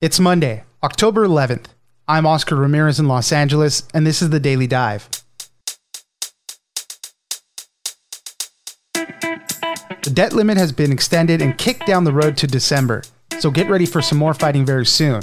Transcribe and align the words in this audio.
It's 0.00 0.20
Monday, 0.20 0.62
October 0.84 1.26
11th. 1.26 1.64
I'm 2.06 2.24
Oscar 2.24 2.54
Ramirez 2.54 3.00
in 3.00 3.08
Los 3.08 3.32
Angeles, 3.32 3.82
and 3.92 4.06
this 4.06 4.22
is 4.22 4.30
the 4.30 4.38
Daily 4.38 4.68
Dive. 4.68 5.08
The 8.94 10.12
debt 10.14 10.34
limit 10.34 10.56
has 10.56 10.70
been 10.70 10.92
extended 10.92 11.42
and 11.42 11.58
kicked 11.58 11.84
down 11.84 12.04
the 12.04 12.12
road 12.12 12.36
to 12.36 12.46
December, 12.46 13.02
so 13.40 13.50
get 13.50 13.68
ready 13.68 13.86
for 13.86 14.00
some 14.00 14.18
more 14.18 14.34
fighting 14.34 14.64
very 14.64 14.86
soon. 14.86 15.20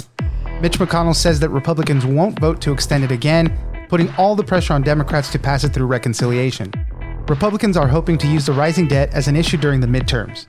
Mitch 0.60 0.78
McConnell 0.78 1.16
says 1.16 1.40
that 1.40 1.48
Republicans 1.48 2.04
won't 2.04 2.38
vote 2.38 2.60
to 2.60 2.70
extend 2.70 3.02
it 3.02 3.10
again, 3.10 3.58
putting 3.88 4.14
all 4.16 4.36
the 4.36 4.44
pressure 4.44 4.74
on 4.74 4.82
Democrats 4.82 5.32
to 5.32 5.38
pass 5.38 5.64
it 5.64 5.70
through 5.70 5.86
reconciliation. 5.86 6.70
Republicans 7.28 7.78
are 7.78 7.88
hoping 7.88 8.18
to 8.18 8.26
use 8.26 8.44
the 8.44 8.52
rising 8.52 8.86
debt 8.86 9.08
as 9.14 9.26
an 9.26 9.36
issue 9.36 9.56
during 9.56 9.80
the 9.80 9.86
midterms. 9.86 10.48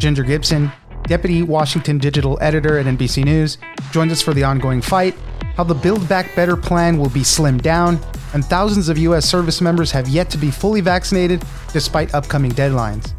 Ginger 0.00 0.24
Gibson, 0.24 0.72
deputy 1.04 1.42
Washington 1.42 1.98
digital 1.98 2.38
editor 2.40 2.78
at 2.78 2.86
NBC 2.86 3.24
News, 3.24 3.58
joins 3.90 4.12
us 4.12 4.22
for 4.22 4.34
the 4.34 4.44
ongoing 4.44 4.80
fight, 4.80 5.14
how 5.56 5.64
the 5.64 5.74
Build 5.74 6.08
Back 6.08 6.34
Better 6.34 6.56
plan 6.56 6.98
will 6.98 7.10
be 7.10 7.20
slimmed 7.20 7.62
down, 7.62 8.00
and 8.34 8.44
thousands 8.44 8.88
of 8.88 8.98
U.S. 8.98 9.28
service 9.28 9.60
members 9.60 9.90
have 9.90 10.08
yet 10.08 10.30
to 10.30 10.38
be 10.38 10.50
fully 10.50 10.80
vaccinated 10.80 11.42
despite 11.72 12.14
upcoming 12.14 12.52
deadlines. 12.52 13.12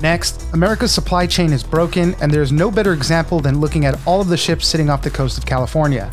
Next, 0.00 0.50
America's 0.54 0.92
supply 0.92 1.26
chain 1.26 1.52
is 1.52 1.62
broken, 1.62 2.14
and 2.22 2.32
there's 2.32 2.52
no 2.52 2.70
better 2.70 2.92
example 2.92 3.40
than 3.40 3.60
looking 3.60 3.84
at 3.84 3.98
all 4.06 4.20
of 4.20 4.28
the 4.28 4.36
ships 4.36 4.66
sitting 4.66 4.88
off 4.88 5.02
the 5.02 5.10
coast 5.10 5.36
of 5.36 5.44
California. 5.44 6.10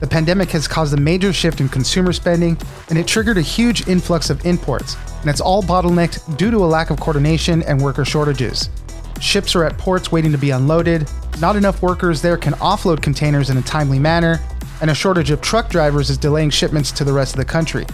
The 0.00 0.08
pandemic 0.08 0.50
has 0.50 0.66
caused 0.66 0.94
a 0.94 1.00
major 1.00 1.32
shift 1.32 1.60
in 1.60 1.68
consumer 1.68 2.12
spending, 2.12 2.58
and 2.88 2.98
it 2.98 3.06
triggered 3.06 3.38
a 3.38 3.42
huge 3.42 3.86
influx 3.86 4.30
of 4.30 4.44
imports, 4.44 4.96
and 5.20 5.30
it's 5.30 5.40
all 5.40 5.62
bottlenecked 5.62 6.36
due 6.36 6.50
to 6.50 6.56
a 6.56 6.66
lack 6.66 6.90
of 6.90 6.98
coordination 6.98 7.62
and 7.62 7.80
worker 7.80 8.04
shortages. 8.04 8.68
Ships 9.22 9.54
are 9.54 9.64
at 9.64 9.78
ports 9.78 10.10
waiting 10.10 10.32
to 10.32 10.36
be 10.36 10.50
unloaded, 10.50 11.08
not 11.40 11.54
enough 11.54 11.80
workers 11.80 12.20
there 12.20 12.36
can 12.36 12.54
offload 12.54 13.00
containers 13.00 13.50
in 13.50 13.56
a 13.56 13.62
timely 13.62 14.00
manner, 14.00 14.40
and 14.80 14.90
a 14.90 14.94
shortage 14.94 15.30
of 15.30 15.40
truck 15.40 15.70
drivers 15.70 16.10
is 16.10 16.18
delaying 16.18 16.50
shipments 16.50 16.90
to 16.90 17.04
the 17.04 17.12
rest 17.12 17.32
of 17.32 17.38
the 17.38 17.44
country. 17.44 17.86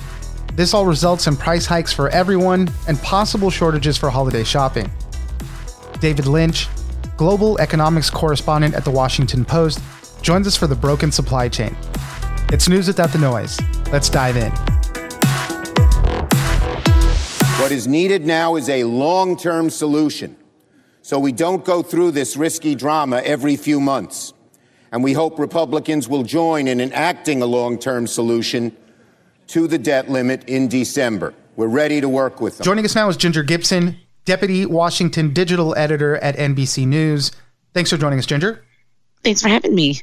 This 0.54 0.72
all 0.72 0.86
results 0.86 1.26
in 1.26 1.36
price 1.36 1.66
hikes 1.66 1.92
for 1.92 2.08
everyone 2.08 2.70
and 2.88 2.98
possible 3.02 3.50
shortages 3.50 3.98
for 3.98 4.08
holiday 4.08 4.42
shopping. 4.42 4.90
David 6.00 6.26
Lynch, 6.26 6.66
global 7.18 7.58
economics 7.60 8.08
correspondent 8.08 8.74
at 8.74 8.86
the 8.86 8.90
Washington 8.90 9.44
Post, 9.44 9.80
joins 10.22 10.46
us 10.46 10.56
for 10.56 10.66
the 10.66 10.74
broken 10.74 11.12
supply 11.12 11.46
chain. 11.46 11.76
It's 12.50 12.70
news 12.70 12.88
without 12.88 13.10
the 13.12 13.18
noise. 13.18 13.60
Let's 13.92 14.08
dive 14.08 14.38
in. 14.38 14.50
What 17.60 17.70
is 17.70 17.86
needed 17.86 18.24
now 18.24 18.56
is 18.56 18.70
a 18.70 18.84
long 18.84 19.36
term 19.36 19.68
solution 19.68 20.34
so 21.02 21.18
we 21.18 21.32
don't 21.32 21.64
go 21.64 21.82
through 21.82 22.12
this 22.12 22.36
risky 22.36 22.74
drama 22.74 23.22
every 23.24 23.56
few 23.56 23.80
months. 23.80 24.34
And 24.90 25.04
we 25.04 25.12
hope 25.12 25.38
Republicans 25.38 26.08
will 26.08 26.22
join 26.22 26.66
in 26.66 26.80
enacting 26.80 27.42
a 27.42 27.46
long 27.46 27.78
term 27.78 28.06
solution 28.06 28.76
to 29.48 29.66
the 29.66 29.78
debt 29.78 30.10
limit 30.10 30.44
in 30.48 30.68
December. 30.68 31.34
We're 31.56 31.66
ready 31.66 32.00
to 32.00 32.08
work 32.08 32.40
with 32.40 32.58
them. 32.58 32.64
Joining 32.64 32.84
us 32.84 32.94
now 32.94 33.08
is 33.08 33.16
Ginger 33.16 33.42
Gibson, 33.42 33.96
Deputy 34.24 34.64
Washington 34.66 35.32
Digital 35.32 35.76
Editor 35.76 36.16
at 36.18 36.36
NBC 36.36 36.86
News. 36.86 37.32
Thanks 37.74 37.90
for 37.90 37.96
joining 37.96 38.18
us, 38.18 38.26
Ginger. 38.26 38.64
Thanks 39.24 39.42
for 39.42 39.48
having 39.48 39.74
me. 39.74 40.00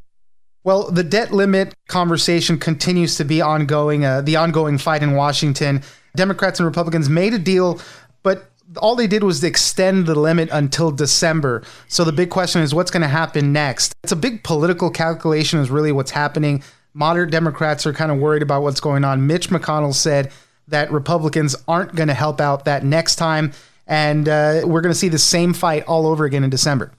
Well, 0.64 0.90
the 0.90 1.04
debt 1.04 1.32
limit 1.32 1.74
conversation 1.88 2.58
continues 2.58 3.18
to 3.18 3.24
be 3.24 3.40
ongoing, 3.42 4.04
uh, 4.04 4.22
the 4.22 4.36
ongoing 4.36 4.80
fight 4.80 5.04
in 5.04 5.14
Washington. 5.14 5.84
Democrats 6.16 6.60
and 6.60 6.66
Republicans 6.66 7.08
made 7.08 7.34
a 7.34 7.40
deal, 7.40 7.80
but 8.24 8.50
all 8.78 8.96
they 8.96 9.08
did 9.08 9.24
was 9.24 9.44
extend 9.44 10.06
the 10.06 10.16
limit 10.16 10.50
until 10.52 10.92
December. 10.92 11.64
So 11.88 12.04
the 12.04 12.12
big 12.12 12.30
question 12.30 12.62
is 12.62 12.74
what's 12.74 12.92
going 12.92 13.02
to 13.02 13.08
happen 13.08 13.54
next? 13.54 13.94
It's 14.04 14.12
a 14.12 14.18
big 14.18 14.44
political 14.44 14.90
calculation, 14.90 15.60
is 15.60 15.70
really 15.70 15.92
what's 15.92 16.12
happening. 16.12 16.64
Moderate 16.94 17.32
Democrats 17.32 17.86
are 17.86 17.94
kind 17.94 18.12
of 18.12 18.18
worried 18.18 18.42
about 18.42 18.64
what's 18.64 18.80
going 18.80 19.04
on. 19.04 19.28
Mitch 19.28 19.50
McConnell 19.50 19.94
said 19.94 20.32
that 20.68 20.92
Republicans 20.92 21.56
aren't 21.68 21.96
going 21.96 22.08
to 22.08 22.14
help 22.14 22.42
out 22.42 22.66
that 22.66 22.84
next 22.84 23.16
time. 23.18 23.52
And 23.88 24.28
uh, 24.28 24.62
we're 24.66 24.82
going 24.82 24.94
to 24.94 25.00
see 25.00 25.10
the 25.10 25.20
same 25.20 25.54
fight 25.54 25.84
all 25.84 26.08
over 26.08 26.26
again 26.26 26.44
in 26.44 26.50
December. 26.50 26.92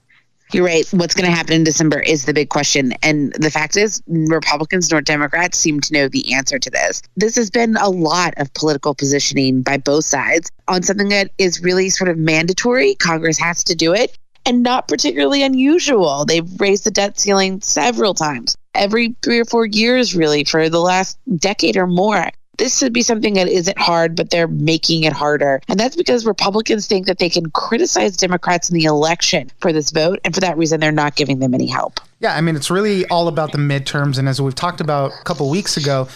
You're 0.52 0.64
right. 0.64 0.86
What's 0.92 1.14
going 1.14 1.28
to 1.28 1.36
happen 1.36 1.54
in 1.54 1.64
December 1.64 2.00
is 2.00 2.24
the 2.24 2.32
big 2.32 2.50
question. 2.50 2.92
And 3.02 3.32
the 3.32 3.50
fact 3.50 3.76
is, 3.76 4.02
Republicans 4.06 4.90
nor 4.90 5.00
Democrats 5.00 5.58
seem 5.58 5.80
to 5.80 5.92
know 5.92 6.08
the 6.08 6.34
answer 6.34 6.58
to 6.58 6.70
this. 6.70 7.02
This 7.16 7.34
has 7.36 7.50
been 7.50 7.76
a 7.76 7.90
lot 7.90 8.34
of 8.36 8.52
political 8.54 8.94
positioning 8.94 9.62
by 9.62 9.76
both 9.76 10.04
sides 10.04 10.50
on 10.68 10.82
something 10.82 11.08
that 11.08 11.32
is 11.38 11.62
really 11.62 11.90
sort 11.90 12.10
of 12.10 12.16
mandatory. 12.16 12.94
Congress 12.94 13.38
has 13.38 13.64
to 13.64 13.74
do 13.74 13.92
it 13.92 14.16
and 14.44 14.62
not 14.62 14.86
particularly 14.86 15.42
unusual. 15.42 16.24
They've 16.24 16.48
raised 16.60 16.84
the 16.84 16.92
debt 16.92 17.18
ceiling 17.18 17.60
several 17.60 18.14
times, 18.14 18.56
every 18.74 19.16
three 19.22 19.40
or 19.40 19.44
four 19.44 19.66
years, 19.66 20.14
really, 20.14 20.44
for 20.44 20.68
the 20.68 20.80
last 20.80 21.18
decade 21.36 21.76
or 21.76 21.88
more 21.88 22.30
this 22.58 22.78
should 22.78 22.92
be 22.92 23.02
something 23.02 23.34
that 23.34 23.48
isn't 23.48 23.78
hard, 23.78 24.16
but 24.16 24.30
they're 24.30 24.48
making 24.48 25.04
it 25.04 25.12
harder. 25.12 25.60
And 25.68 25.78
that's 25.78 25.96
because 25.96 26.26
Republicans 26.26 26.86
think 26.86 27.06
that 27.06 27.18
they 27.18 27.28
can 27.28 27.50
criticize 27.50 28.16
Democrats 28.16 28.70
in 28.70 28.76
the 28.76 28.84
election 28.84 29.50
for 29.60 29.72
this 29.72 29.90
vote. 29.90 30.20
And 30.24 30.34
for 30.34 30.40
that 30.40 30.56
reason, 30.56 30.80
they're 30.80 30.92
not 30.92 31.16
giving 31.16 31.38
them 31.38 31.54
any 31.54 31.66
help. 31.66 32.00
Yeah, 32.20 32.34
I 32.34 32.40
mean, 32.40 32.56
it's 32.56 32.70
really 32.70 33.06
all 33.06 33.28
about 33.28 33.52
the 33.52 33.58
midterms. 33.58 34.18
And 34.18 34.28
as 34.28 34.40
we've 34.40 34.54
talked 34.54 34.80
about 34.80 35.12
a 35.12 35.24
couple 35.24 35.50
weeks 35.50 35.76
ago, 35.76 36.08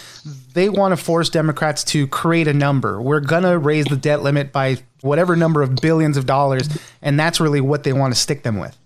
they 0.53 0.67
want 0.67 0.97
to 0.97 1.03
force 1.03 1.29
Democrats 1.29 1.83
to 1.85 2.07
create 2.07 2.47
a 2.47 2.53
number. 2.53 3.01
We're 3.01 3.19
going 3.19 3.43
to 3.43 3.57
raise 3.57 3.85
the 3.85 3.97
debt 3.97 4.23
limit 4.23 4.51
by 4.51 4.77
whatever 5.01 5.35
number 5.35 5.61
of 5.61 5.75
billions 5.75 6.17
of 6.17 6.25
dollars. 6.25 6.69
And 7.01 7.19
that's 7.19 7.39
really 7.39 7.61
what 7.61 7.83
they 7.83 7.93
want 7.93 8.13
to 8.13 8.19
stick 8.19 8.43
them 8.43 8.59
with 8.59 8.77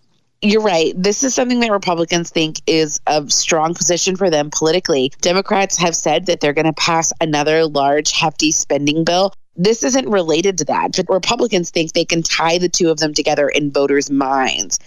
you're 0.42 0.62
right. 0.62 0.94
This 0.96 1.24
is 1.24 1.34
something 1.34 1.60
that 1.62 1.72
Republicans 1.72 2.30
think 2.30 2.62
is 2.68 3.00
a 3.08 3.28
strong 3.30 3.74
position 3.74 4.16
for 4.16 4.30
them 4.30 4.50
politically. 4.52 5.12
Democrats 5.22 5.78
have 5.78 5.96
said 5.96 6.26
that 6.28 6.42
they're 6.42 6.54
going 6.54 6.66
to 6.66 6.74
pass 6.74 7.12
another 7.22 7.66
large, 7.66 8.12
hefty 8.12 8.52
spending 8.52 9.04
bill. 9.04 9.34
This 9.56 9.84
isn't 9.84 10.10
related 10.10 10.58
to 10.60 10.66
that. 10.66 10.96
But 10.96 11.14
Republicans 11.14 11.70
think 11.70 11.94
they 11.94 12.06
can 12.06 12.22
tie 12.22 12.58
the 12.58 12.70
two 12.70 12.90
of 12.90 13.00
them 13.00 13.14
together 13.14 13.48
in 13.50 13.72
voters' 13.72 14.12
minds 14.12 14.80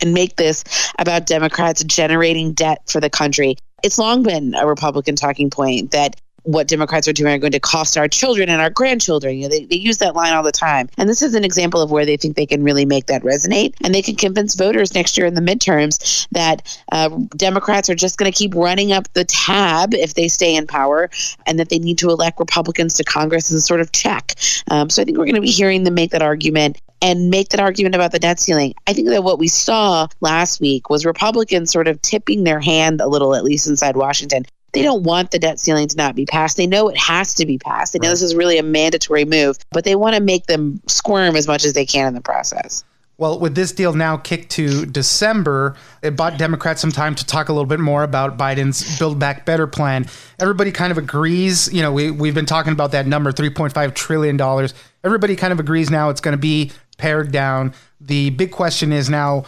and 0.00 0.12
make 0.12 0.36
this 0.36 0.64
about 0.98 1.26
Democrats 1.26 1.84
generating 1.84 2.52
debt 2.52 2.82
for 2.86 3.00
the 3.00 3.10
country. 3.10 3.56
It's 3.82 3.98
long 3.98 4.22
been 4.22 4.54
a 4.54 4.66
Republican 4.66 5.16
talking 5.16 5.50
point 5.50 5.90
that 5.90 6.16
what 6.46 6.68
Democrats 6.68 7.08
are 7.08 7.12
doing 7.12 7.34
are 7.34 7.38
going 7.38 7.52
to 7.52 7.60
cost 7.60 7.96
our 7.96 8.08
children 8.08 8.48
and 8.48 8.62
our 8.62 8.70
grandchildren. 8.70 9.36
You 9.36 9.42
know, 9.42 9.48
they, 9.48 9.64
they 9.64 9.76
use 9.76 9.98
that 9.98 10.14
line 10.14 10.32
all 10.32 10.42
the 10.42 10.52
time. 10.52 10.88
And 10.96 11.08
this 11.08 11.20
is 11.20 11.34
an 11.34 11.44
example 11.44 11.80
of 11.80 11.90
where 11.90 12.06
they 12.06 12.16
think 12.16 12.36
they 12.36 12.46
can 12.46 12.62
really 12.62 12.84
make 12.84 13.06
that 13.06 13.22
resonate. 13.22 13.74
And 13.82 13.94
they 13.94 14.02
can 14.02 14.16
convince 14.16 14.54
voters 14.54 14.94
next 14.94 15.18
year 15.18 15.26
in 15.26 15.34
the 15.34 15.40
midterms 15.40 16.28
that 16.30 16.78
uh, 16.92 17.08
Democrats 17.36 17.90
are 17.90 17.94
just 17.94 18.16
going 18.16 18.30
to 18.30 18.36
keep 18.36 18.54
running 18.54 18.92
up 18.92 19.12
the 19.14 19.24
tab 19.24 19.92
if 19.92 20.14
they 20.14 20.28
stay 20.28 20.54
in 20.54 20.66
power 20.66 21.10
and 21.46 21.58
that 21.58 21.68
they 21.68 21.78
need 21.78 21.98
to 21.98 22.10
elect 22.10 22.38
Republicans 22.38 22.94
to 22.94 23.04
Congress 23.04 23.50
as 23.50 23.56
a 23.56 23.60
sort 23.60 23.80
of 23.80 23.92
check. 23.92 24.34
Um, 24.70 24.88
so 24.88 25.02
I 25.02 25.04
think 25.04 25.18
we're 25.18 25.24
going 25.24 25.34
to 25.34 25.40
be 25.40 25.50
hearing 25.50 25.84
them 25.84 25.94
make 25.94 26.12
that 26.12 26.22
argument 26.22 26.80
and 27.02 27.30
make 27.30 27.50
that 27.50 27.60
argument 27.60 27.94
about 27.94 28.12
the 28.12 28.18
debt 28.18 28.40
ceiling. 28.40 28.74
I 28.86 28.92
think 28.92 29.08
that 29.08 29.22
what 29.22 29.38
we 29.38 29.48
saw 29.48 30.08
last 30.20 30.60
week 30.60 30.88
was 30.88 31.04
Republicans 31.04 31.70
sort 31.70 31.88
of 31.88 32.00
tipping 32.02 32.44
their 32.44 32.60
hand 32.60 33.00
a 33.00 33.06
little, 33.06 33.34
at 33.34 33.44
least 33.44 33.66
inside 33.66 33.96
Washington, 33.96 34.44
they 34.76 34.82
don't 34.82 35.02
want 35.02 35.30
the 35.30 35.38
debt 35.38 35.58
ceiling 35.58 35.88
to 35.88 35.96
not 35.96 36.14
be 36.14 36.26
passed. 36.26 36.56
They 36.56 36.66
know 36.66 36.88
it 36.88 36.98
has 36.98 37.34
to 37.34 37.46
be 37.46 37.58
passed. 37.58 37.92
They 37.92 37.98
know 37.98 38.08
right. 38.08 38.12
this 38.12 38.22
is 38.22 38.34
really 38.34 38.58
a 38.58 38.62
mandatory 38.62 39.24
move, 39.24 39.56
but 39.70 39.84
they 39.84 39.96
want 39.96 40.14
to 40.16 40.22
make 40.22 40.46
them 40.46 40.80
squirm 40.86 41.34
as 41.36 41.46
much 41.46 41.64
as 41.64 41.72
they 41.72 41.86
can 41.86 42.08
in 42.08 42.14
the 42.14 42.20
process. 42.20 42.84
Well, 43.18 43.38
with 43.38 43.54
this 43.54 43.72
deal 43.72 43.94
now 43.94 44.18
kicked 44.18 44.50
to 44.52 44.84
December, 44.84 45.74
it 46.02 46.16
bought 46.16 46.36
Democrats 46.36 46.82
some 46.82 46.92
time 46.92 47.14
to 47.14 47.24
talk 47.24 47.48
a 47.48 47.52
little 47.52 47.64
bit 47.64 47.80
more 47.80 48.02
about 48.02 48.36
Biden's 48.36 48.98
Build 48.98 49.18
Back 49.18 49.46
Better 49.46 49.66
plan. 49.66 50.06
Everybody 50.38 50.70
kind 50.70 50.92
of 50.92 50.98
agrees. 50.98 51.72
You 51.72 51.80
know, 51.80 51.92
we, 51.92 52.10
we've 52.10 52.34
been 52.34 52.44
talking 52.44 52.74
about 52.74 52.92
that 52.92 53.06
number, 53.06 53.32
$3.5 53.32 53.94
trillion. 53.94 54.68
Everybody 55.02 55.34
kind 55.34 55.52
of 55.54 55.58
agrees 55.58 55.90
now 55.90 56.10
it's 56.10 56.20
going 56.20 56.34
to 56.34 56.38
be 56.38 56.72
pared 56.98 57.32
down. 57.32 57.72
The 58.02 58.30
big 58.30 58.50
question 58.50 58.92
is 58.92 59.08
now 59.08 59.44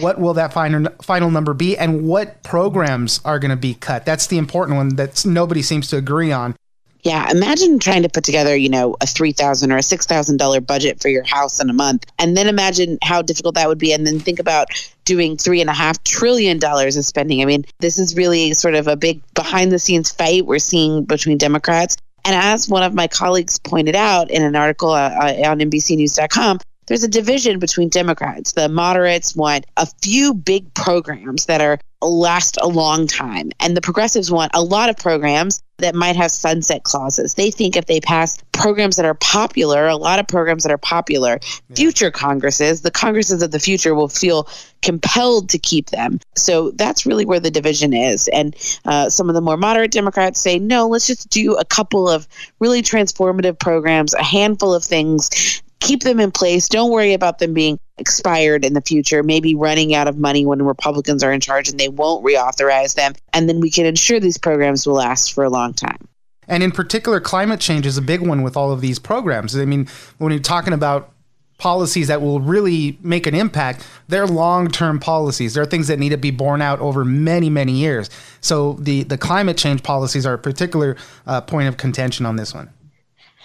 what 0.00 0.20
will 0.20 0.34
that 0.34 0.52
final 0.52 0.90
final 1.02 1.30
number 1.30 1.52
be 1.54 1.76
and 1.76 2.06
what 2.06 2.42
programs 2.42 3.20
are 3.24 3.38
going 3.38 3.50
to 3.50 3.56
be 3.56 3.74
cut 3.74 4.04
that's 4.04 4.26
the 4.28 4.38
important 4.38 4.76
one 4.76 4.96
that 4.96 5.24
nobody 5.26 5.62
seems 5.62 5.88
to 5.88 5.96
agree 5.96 6.30
on 6.30 6.54
yeah, 7.02 7.30
imagine 7.30 7.78
trying 7.78 8.02
to 8.02 8.08
put 8.08 8.24
together, 8.24 8.54
you 8.54 8.68
know, 8.68 8.96
a 9.00 9.06
three 9.06 9.32
thousand 9.32 9.72
or 9.72 9.78
a 9.78 9.82
six 9.82 10.06
thousand 10.06 10.36
dollar 10.36 10.60
budget 10.60 11.00
for 11.00 11.08
your 11.08 11.24
house 11.24 11.60
in 11.60 11.70
a 11.70 11.72
month, 11.72 12.04
and 12.18 12.36
then 12.36 12.46
imagine 12.46 12.98
how 13.02 13.22
difficult 13.22 13.54
that 13.54 13.68
would 13.68 13.78
be, 13.78 13.92
and 13.92 14.06
then 14.06 14.20
think 14.20 14.38
about 14.38 14.68
doing 15.04 15.36
three 15.36 15.60
and 15.60 15.70
a 15.70 15.74
half 15.74 16.02
trillion 16.04 16.58
dollars 16.58 16.96
of 16.96 17.06
spending. 17.06 17.40
I 17.40 17.46
mean, 17.46 17.64
this 17.80 17.98
is 17.98 18.14
really 18.16 18.52
sort 18.52 18.74
of 18.74 18.86
a 18.86 18.96
big 18.96 19.22
behind 19.34 19.72
the 19.72 19.78
scenes 19.78 20.10
fight 20.10 20.46
we're 20.46 20.58
seeing 20.58 21.04
between 21.04 21.38
Democrats. 21.38 21.96
And 22.26 22.34
as 22.34 22.68
one 22.68 22.82
of 22.82 22.92
my 22.92 23.08
colleagues 23.08 23.58
pointed 23.58 23.96
out 23.96 24.30
in 24.30 24.42
an 24.42 24.54
article 24.54 24.90
uh, 24.90 25.10
uh 25.10 25.50
on 25.50 25.58
NBCNews.com, 25.58 26.60
there's 26.90 27.04
a 27.04 27.08
division 27.08 27.60
between 27.60 27.88
Democrats. 27.88 28.50
The 28.52 28.68
moderates 28.68 29.36
want 29.36 29.64
a 29.76 29.86
few 30.02 30.34
big 30.34 30.74
programs 30.74 31.46
that 31.46 31.60
are 31.60 31.78
last 32.02 32.58
a 32.60 32.66
long 32.66 33.06
time, 33.06 33.52
and 33.60 33.76
the 33.76 33.80
progressives 33.80 34.28
want 34.28 34.50
a 34.54 34.62
lot 34.62 34.90
of 34.90 34.96
programs 34.96 35.62
that 35.78 35.94
might 35.94 36.16
have 36.16 36.32
sunset 36.32 36.82
clauses. 36.82 37.34
They 37.34 37.52
think 37.52 37.76
if 37.76 37.86
they 37.86 38.00
pass 38.00 38.42
programs 38.50 38.96
that 38.96 39.04
are 39.04 39.14
popular, 39.14 39.86
a 39.86 39.96
lot 39.96 40.18
of 40.18 40.26
programs 40.26 40.64
that 40.64 40.72
are 40.72 40.78
popular, 40.78 41.38
yeah. 41.68 41.76
future 41.76 42.10
Congresses, 42.10 42.82
the 42.82 42.90
Congresses 42.90 43.40
of 43.40 43.52
the 43.52 43.60
future 43.60 43.94
will 43.94 44.08
feel 44.08 44.48
compelled 44.82 45.48
to 45.50 45.58
keep 45.58 45.90
them. 45.90 46.18
So 46.34 46.72
that's 46.72 47.06
really 47.06 47.24
where 47.24 47.40
the 47.40 47.52
division 47.52 47.94
is. 47.94 48.26
And 48.32 48.56
uh, 48.84 49.10
some 49.10 49.28
of 49.28 49.36
the 49.36 49.40
more 49.40 49.56
moderate 49.56 49.92
Democrats 49.92 50.40
say, 50.40 50.58
no, 50.58 50.88
let's 50.88 51.06
just 51.06 51.30
do 51.30 51.54
a 51.54 51.64
couple 51.64 52.08
of 52.08 52.26
really 52.58 52.82
transformative 52.82 53.60
programs, 53.60 54.12
a 54.14 54.24
handful 54.24 54.74
of 54.74 54.82
things 54.82 55.62
keep 55.80 56.02
them 56.02 56.20
in 56.20 56.30
place. 56.30 56.68
Don't 56.68 56.90
worry 56.90 57.14
about 57.14 57.38
them 57.38 57.52
being 57.54 57.78
expired 57.98 58.64
in 58.64 58.74
the 58.74 58.80
future, 58.80 59.22
maybe 59.22 59.54
running 59.54 59.94
out 59.94 60.08
of 60.08 60.16
money 60.16 60.46
when 60.46 60.62
Republicans 60.62 61.22
are 61.22 61.32
in 61.32 61.40
charge 61.40 61.68
and 61.68 61.78
they 61.78 61.88
won't 61.88 62.24
reauthorize 62.24 62.94
them. 62.94 63.14
And 63.32 63.48
then 63.48 63.60
we 63.60 63.70
can 63.70 63.86
ensure 63.86 64.20
these 64.20 64.38
programs 64.38 64.86
will 64.86 64.94
last 64.94 65.32
for 65.32 65.44
a 65.44 65.50
long 65.50 65.74
time. 65.74 66.08
And 66.48 66.62
in 66.62 66.72
particular, 66.72 67.20
climate 67.20 67.60
change 67.60 67.86
is 67.86 67.96
a 67.96 68.02
big 68.02 68.20
one 68.20 68.42
with 68.42 68.56
all 68.56 68.72
of 68.72 68.80
these 68.80 68.98
programs. 68.98 69.56
I 69.56 69.64
mean, 69.64 69.88
when 70.18 70.32
you're 70.32 70.40
talking 70.40 70.72
about 70.72 71.12
policies 71.58 72.08
that 72.08 72.20
will 72.20 72.40
really 72.40 72.98
make 73.02 73.26
an 73.26 73.34
impact, 73.34 73.86
they're 74.08 74.26
long-term 74.26 74.98
policies. 74.98 75.54
They're 75.54 75.66
things 75.66 75.86
that 75.88 75.98
need 75.98 76.08
to 76.08 76.16
be 76.16 76.30
borne 76.30 76.62
out 76.62 76.80
over 76.80 77.04
many, 77.04 77.50
many 77.50 77.72
years. 77.72 78.10
So 78.40 78.72
the 78.80 79.04
the 79.04 79.18
climate 79.18 79.56
change 79.56 79.82
policies 79.82 80.26
are 80.26 80.34
a 80.34 80.38
particular 80.38 80.96
uh, 81.26 81.42
point 81.42 81.68
of 81.68 81.76
contention 81.76 82.26
on 82.26 82.36
this 82.36 82.52
one. 82.52 82.70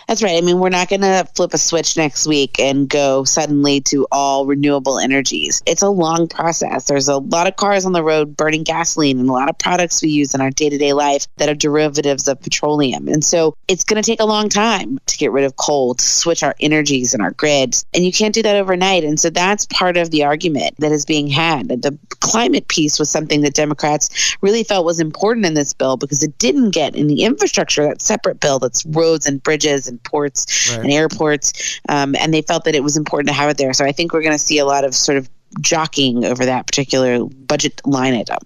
That's 0.08 0.22
right. 0.22 0.38
I 0.38 0.42
mean, 0.42 0.60
we're 0.60 0.70
not 0.70 0.90
going 0.90 1.02
to 1.02 1.28
flip 1.36 1.54
a 1.54 1.58
switch 1.58 1.98
next 1.98 2.28
week 2.28 2.60
and 2.60 2.88
go 2.88 3.24
suddenly 3.24 3.82
to 3.82 4.08
all 4.12 4.46
renewable 4.46 5.00
energies. 5.00 5.64
It's 5.66 5.82
a 5.82 5.90
long 5.90 6.28
process. 6.28 6.86
There's 6.86 7.08
a 7.08 7.18
lot 7.18 7.48
of 7.48 7.56
cars 7.56 7.86
on 7.86 7.94
the 7.94 8.04
road 8.04 8.38
burning 8.38 8.64
gasoline 8.64 9.20
and 9.20 9.30
a 9.30 9.34
lot 9.34 9.50
of 9.50 9.58
products 9.58 10.02
we 10.02 10.10
use 10.10 10.36
in 10.36 10.42
our 10.42 10.52
day 10.52 10.70
to 10.70 10.78
day 10.78 10.94
life 10.94 11.26
that 11.38 11.50
are 11.50 11.56
derivatives 11.56 12.28
of 12.28 12.40
petroleum. 12.42 13.08
And 13.08 13.24
so 13.24 13.58
it's 13.68 13.84
going 13.84 14.02
to 14.02 14.06
take 14.06 14.20
a 14.20 14.26
long 14.26 14.48
time 14.48 15.00
to 15.08 15.18
get 15.18 15.32
rid 15.32 15.44
of 15.44 15.56
coal, 15.56 15.96
to 15.96 16.06
switch 16.06 16.44
our 16.44 16.56
energies 16.60 17.14
and 17.14 17.24
our 17.24 17.32
grids. 17.32 17.86
And 17.94 18.06
you 18.06 18.12
can't 18.12 18.34
do 18.34 18.44
that 18.44 18.56
overnight. 18.56 19.04
And 19.04 19.20
so 19.20 19.30
that's 19.32 19.66
part 19.68 19.98
of 19.98 20.12
the 20.12 20.24
argument 20.24 20.76
that 20.80 20.92
is 20.92 21.06
being 21.06 21.28
had. 21.28 21.70
The 21.70 21.98
climate 22.20 22.68
piece 22.68 23.00
was 23.00 23.10
something 23.10 23.42
that 23.42 23.56
Democrats 23.56 24.38
really 24.42 24.64
felt 24.64 24.86
was 24.86 25.00
important 25.00 25.46
in 25.46 25.56
this 25.56 25.74
bill 25.74 25.98
because 25.98 26.22
it 26.22 26.38
didn't 26.38 26.72
get 26.72 26.96
in 26.96 27.08
the 27.08 27.24
infrastructure, 27.24 27.84
that 27.84 28.02
separate 28.02 28.40
bill 28.40 28.60
that's 28.60 28.86
roads 28.86 29.26
and 29.26 29.42
bridges 29.42 29.95
and 29.96 30.04
ports 30.04 30.72
right. 30.72 30.82
and 30.82 30.92
airports, 30.92 31.80
um, 31.90 32.16
and 32.16 32.34
they 32.34 32.42
felt 32.42 32.66
that 32.66 32.76
it 32.76 32.84
was 32.84 32.98
important 32.98 33.28
to 33.30 33.34
have 33.34 33.50
it 33.50 33.58
there. 33.58 33.74
So 33.74 33.86
I 33.86 33.92
think 33.92 34.14
we're 34.14 34.22
going 34.22 34.34
to 34.34 34.40
see 34.40 34.58
a 34.58 34.66
lot 34.66 34.84
of 34.84 34.94
sort 34.94 35.18
of 35.18 35.30
jockeying 35.62 36.26
over 36.26 36.46
that 36.46 36.68
particular 36.68 37.24
budget 37.26 37.82
line 37.86 38.14
item. 38.14 38.40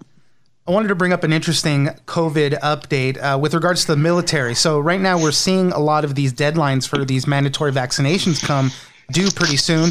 I 0.68 0.72
wanted 0.72 0.88
to 0.88 0.94
bring 0.94 1.12
up 1.12 1.24
an 1.24 1.32
interesting 1.32 1.86
COVID 2.06 2.60
update 2.60 3.20
uh, 3.20 3.38
with 3.38 3.54
regards 3.54 3.80
to 3.86 3.92
the 3.92 3.96
military. 3.96 4.54
So 4.54 4.78
right 4.78 5.00
now 5.00 5.20
we're 5.20 5.32
seeing 5.32 5.72
a 5.72 5.80
lot 5.80 6.04
of 6.04 6.14
these 6.14 6.32
deadlines 6.32 6.86
for 6.86 7.04
these 7.04 7.26
mandatory 7.26 7.72
vaccinations 7.72 8.40
come 8.40 8.70
due 9.10 9.30
pretty 9.30 9.56
soon. 9.56 9.90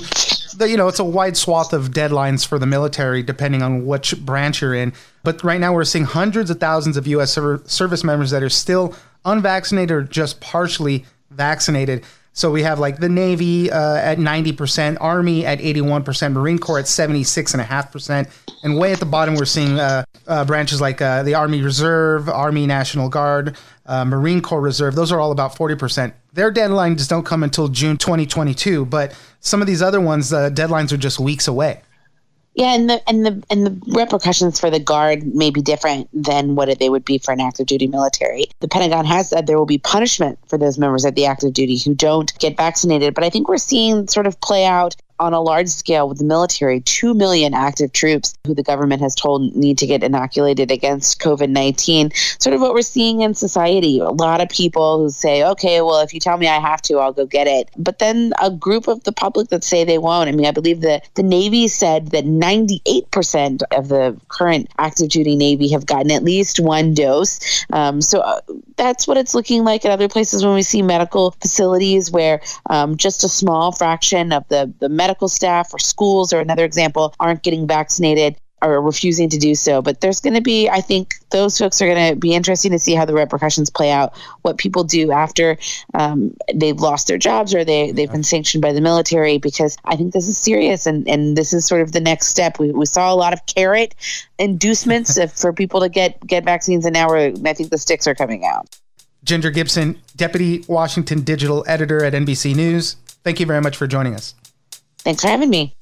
The, 0.58 0.68
you 0.70 0.78
know, 0.78 0.88
it's 0.88 1.00
a 1.00 1.04
wide 1.04 1.36
swath 1.36 1.74
of 1.74 1.90
deadlines 1.90 2.48
for 2.48 2.60
the 2.60 2.66
military, 2.66 3.24
depending 3.24 3.62
on 3.62 3.86
which 3.86 4.18
branch 4.26 4.62
you're 4.62 4.74
in. 4.74 4.94
But 5.24 5.44
right 5.44 5.60
now, 5.60 5.74
we're 5.74 5.84
seeing 5.84 6.06
hundreds 6.06 6.50
of 6.50 6.60
thousands 6.60 6.98
of 6.98 7.08
U.S. 7.08 7.34
service 7.34 8.04
members 8.04 8.32
that 8.32 8.44
are 8.44 8.50
still 8.50 8.96
unvaccinated 9.26 9.92
or 9.92 10.04
just 10.04 10.40
partially 10.40 11.06
vaccinated. 11.30 12.04
So 12.34 12.52
we 12.52 12.64
have 12.64 12.80
like 12.80 13.00
the 13.00 13.10
Navy 13.10 13.70
uh, 13.70 13.96
at 13.98 14.18
90%, 14.18 14.98
Army 15.02 15.46
at 15.46 15.60
81%, 15.60 16.32
Marine 16.32 16.58
Corps 16.58 16.80
at 16.80 16.86
76.5%. 16.86 18.30
And 18.64 18.78
way 18.78 18.94
at 18.94 19.00
the 19.00 19.06
bottom, 19.06 19.36
we're 19.36 19.46
seeing 19.46 19.80
uh, 19.80 20.06
uh, 20.28 20.46
branches 20.46 20.80
like 20.80 21.02
uh, 21.02 21.24
the 21.24 21.34
Army 21.34 21.62
Reserve, 21.62 22.30
Army 22.30 22.66
National 22.66 23.10
Guard, 23.10 23.58
uh, 23.88 24.06
Marine 24.06 24.42
Corps 24.42 24.62
Reserve. 24.62 24.96
Those 24.96 25.12
are 25.12 25.20
all 25.20 25.32
about 25.32 25.56
40%. 25.56 26.14
Their 26.32 26.54
deadlines 26.54 27.08
don't 27.08 27.26
come 27.26 27.44
until 27.44 27.68
June 27.68 27.98
2022, 27.98 28.86
but 28.86 29.14
some 29.40 29.60
of 29.60 29.68
these 29.68 29.82
other 29.82 30.00
ones, 30.00 30.30
the 30.30 30.50
deadlines 30.50 30.94
are 30.94 30.98
just 30.98 31.20
weeks 31.20 31.48
away. 31.48 31.82
Yeah, 32.60 32.76
and 32.76 32.90
the 32.90 33.10
and 33.10 33.26
the 33.26 33.42
and 33.50 33.66
the 33.66 33.94
repercussions 33.96 34.60
for 34.60 34.70
the 34.70 34.82
guard 34.82 35.34
may 35.34 35.50
be 35.50 35.62
different 35.62 36.10
than 36.12 36.56
what 36.56 36.78
they 36.78 36.90
would 36.90 37.06
be 37.06 37.18
for 37.18 37.32
an 37.32 37.40
active 37.40 37.68
duty 37.68 37.88
military. 37.88 38.48
The 38.60 38.68
Pentagon 38.68 39.06
has 39.06 39.30
said 39.30 39.48
there 39.48 39.58
will 39.58 39.66
be 39.66 39.78
punishment 39.78 40.38
for 40.46 40.58
those 40.58 40.78
members 40.78 41.06
of 41.06 41.16
the 41.16 41.26
active 41.26 41.54
duty 41.54 41.78
who 41.78 41.96
don't 41.96 42.38
get 42.40 42.58
vaccinated, 42.58 43.14
but 43.14 43.24
I 43.24 43.30
think 43.30 43.48
we're 43.48 43.60
seeing 43.60 44.10
sort 44.10 44.28
of 44.28 44.42
play 44.42 44.66
out 44.66 44.98
on 45.20 45.34
a 45.34 45.42
large 45.42 45.68
scale 45.68 46.08
with 46.08 46.18
the 46.18 46.24
military 46.24 46.82
2 46.82 47.14
million 47.14 47.54
active 47.54 47.92
troops 47.92 48.34
who 48.46 48.54
the 48.54 48.64
government 48.64 49.02
has 49.02 49.16
told 49.16 49.56
need 49.56 49.78
to 49.78 49.86
get 49.86 50.04
inoculated 50.04 50.72
against 50.72 51.20
COVID 51.20 51.50
19. 51.50 52.12
Sort 52.40 52.54
of 52.54 52.62
what 52.62 52.74
we're 52.74 52.82
seeing 52.82 53.22
in 53.22 53.34
society. 53.34 54.00
A 54.00 54.10
lot 54.10 54.42
of 54.42 54.50
people 54.50 55.00
who 55.00 55.10
say, 55.10 55.44
okay, 55.44 55.82
well, 55.82 56.00
if 56.00 56.14
you 56.14 56.20
tell 56.20 56.38
me 56.38 56.48
I 56.48 56.60
have 56.60 56.82
to, 56.84 56.98
I'll 56.98 57.14
go 57.14 57.26
get 57.26 57.48
it. 57.48 57.70
But 57.78 58.00
then 58.00 58.34
a 58.42 58.50
group 58.50 58.88
of 58.88 59.04
the 59.04 59.12
public 59.12 59.50
that 59.50 59.64
say 59.64 59.84
they 59.84 59.98
won't. 59.98 60.30
I 60.30 60.32
mean, 60.32 60.46
I 60.46 60.52
believe 60.52 60.82
that 60.82 61.10
the 61.16 61.24
Navy 61.24 61.68
said 61.68 62.08
that 62.08 62.26
98% 62.26 63.62
of 63.72 63.90
the 63.90 64.20
current 64.30 64.70
active 64.78 65.10
duty 65.10 65.36
Navy 65.36 65.68
have 65.70 65.86
gotten 65.86 66.12
at 66.12 66.24
least 66.24 66.60
one 66.60 66.94
dose. 66.94 67.66
Um, 67.72 68.02
so 68.02 68.22
uh, 68.22 68.42
that's 68.78 69.08
what 69.08 69.18
it's 69.18 69.36
looking 69.36 69.64
like 69.64 69.86
at 69.86 69.92
other 69.92 70.08
places 70.08 70.44
when 70.44 70.54
we 70.54 70.62
see 70.62 70.82
medical 70.82 71.32
facilities 71.32 72.12
where 72.12 72.42
um, 72.70 72.98
just 72.98 73.24
a 73.24 73.30
small 73.30 73.72
fraction 73.72 74.32
of 74.32 74.48
the, 74.48 74.72
the 74.80 74.90
medical 74.90 75.09
medical 75.10 75.28
staff 75.28 75.74
or 75.74 75.80
schools 75.80 76.32
or 76.32 76.40
another 76.40 76.64
example 76.64 77.16
aren't 77.20 77.42
getting 77.42 77.66
vaccinated 77.66 78.36
or 78.62 78.80
refusing 78.80 79.28
to 79.30 79.40
do 79.40 79.56
so. 79.56 79.82
But 79.82 80.02
there's 80.02 80.20
going 80.20 80.36
to 80.36 80.42
be, 80.42 80.70
I 80.70 80.82
think, 80.82 81.16
those 81.32 81.58
folks 81.58 81.82
are 81.82 81.88
going 81.88 82.14
to 82.14 82.16
be 82.16 82.36
interesting 82.36 82.72
to 82.74 82.78
see 82.78 82.94
how 82.94 83.06
the 83.06 83.14
repercussions 83.16 83.72
play 83.72 83.90
out. 83.90 84.16
What 84.44 84.60
people 84.60 84.84
do 84.84 85.12
after 85.12 85.58
um, 85.96 86.36
they've 86.54 86.80
lost 86.80 87.08
their 87.08 87.18
jobs 87.18 87.56
or 87.56 87.64
they 87.64 87.92
they've 87.92 88.12
been 88.12 88.24
sanctioned 88.24 88.62
by 88.62 88.72
the 88.72 88.82
military, 88.82 89.40
because 89.40 89.78
I 89.86 89.96
think 89.96 90.14
this 90.14 90.28
is 90.28 90.38
serious 90.38 90.86
and 90.86 91.08
and 91.08 91.36
this 91.36 91.54
is 91.54 91.66
sort 91.66 91.82
of 91.82 91.94
the 91.94 92.02
next 92.02 92.28
step. 92.28 92.60
We, 92.60 92.72
we 92.72 92.86
saw 92.86 93.12
a 93.12 93.16
lot 93.16 93.34
of 93.34 93.44
carrot 93.48 93.96
inducements 94.38 95.18
for 95.42 95.54
people 95.54 95.80
to 95.80 95.90
get 95.90 96.20
get 96.28 96.44
vaccines, 96.44 96.86
and 96.86 96.94
now 96.94 97.08
we're, 97.08 97.34
I 97.46 97.54
think 97.54 97.72
the 97.72 97.80
sticks 97.80 98.06
are 98.06 98.16
coming 98.16 98.46
out. 98.46 98.78
Ginger 99.24 99.50
Gibson, 99.50 100.00
Deputy 100.16 100.64
Washington 100.68 101.22
Digital 101.22 101.64
Editor 101.68 102.04
at 102.04 102.14
NBC 102.14 102.56
News. 102.56 102.98
Thank 103.24 103.40
you 103.40 103.46
very 103.46 103.62
much 103.62 103.78
for 103.78 103.88
joining 103.88 104.16
us. 104.16 104.34
Thanks 105.00 105.22
for 105.22 105.30
having 105.30 105.50
me. 105.50 105.76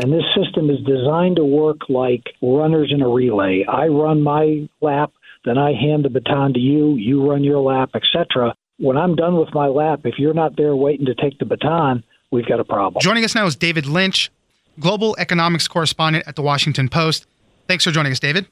And 0.00 0.12
this 0.12 0.24
system 0.34 0.70
is 0.70 0.78
designed 0.86 1.36
to 1.36 1.44
work 1.44 1.88
like 1.88 2.22
runners 2.40 2.92
in 2.94 3.02
a 3.02 3.08
relay. 3.08 3.64
I 3.68 3.88
run 3.88 4.22
my 4.22 4.68
lap, 4.80 5.12
then 5.44 5.58
I 5.58 5.72
hand 5.72 6.04
the 6.04 6.08
baton 6.08 6.54
to 6.54 6.60
you, 6.60 6.94
you 6.94 7.28
run 7.28 7.42
your 7.42 7.58
lap, 7.58 7.90
etc. 7.94 8.54
When 8.78 8.96
I'm 8.96 9.16
done 9.16 9.36
with 9.38 9.52
my 9.52 9.66
lap, 9.66 10.00
if 10.04 10.14
you're 10.18 10.34
not 10.34 10.56
there 10.56 10.76
waiting 10.76 11.06
to 11.06 11.14
take 11.14 11.38
the 11.38 11.44
baton, 11.44 12.04
we've 12.30 12.46
got 12.46 12.60
a 12.60 12.64
problem. 12.64 13.00
Joining 13.02 13.24
us 13.24 13.34
now 13.34 13.46
is 13.46 13.56
David 13.56 13.86
Lynch, 13.86 14.30
global 14.78 15.16
economics 15.18 15.66
correspondent 15.66 16.28
at 16.28 16.36
the 16.36 16.42
Washington 16.42 16.88
Post. 16.88 17.26
Thanks 17.66 17.82
for 17.82 17.90
joining 17.90 18.12
us, 18.12 18.20
David. 18.20 18.46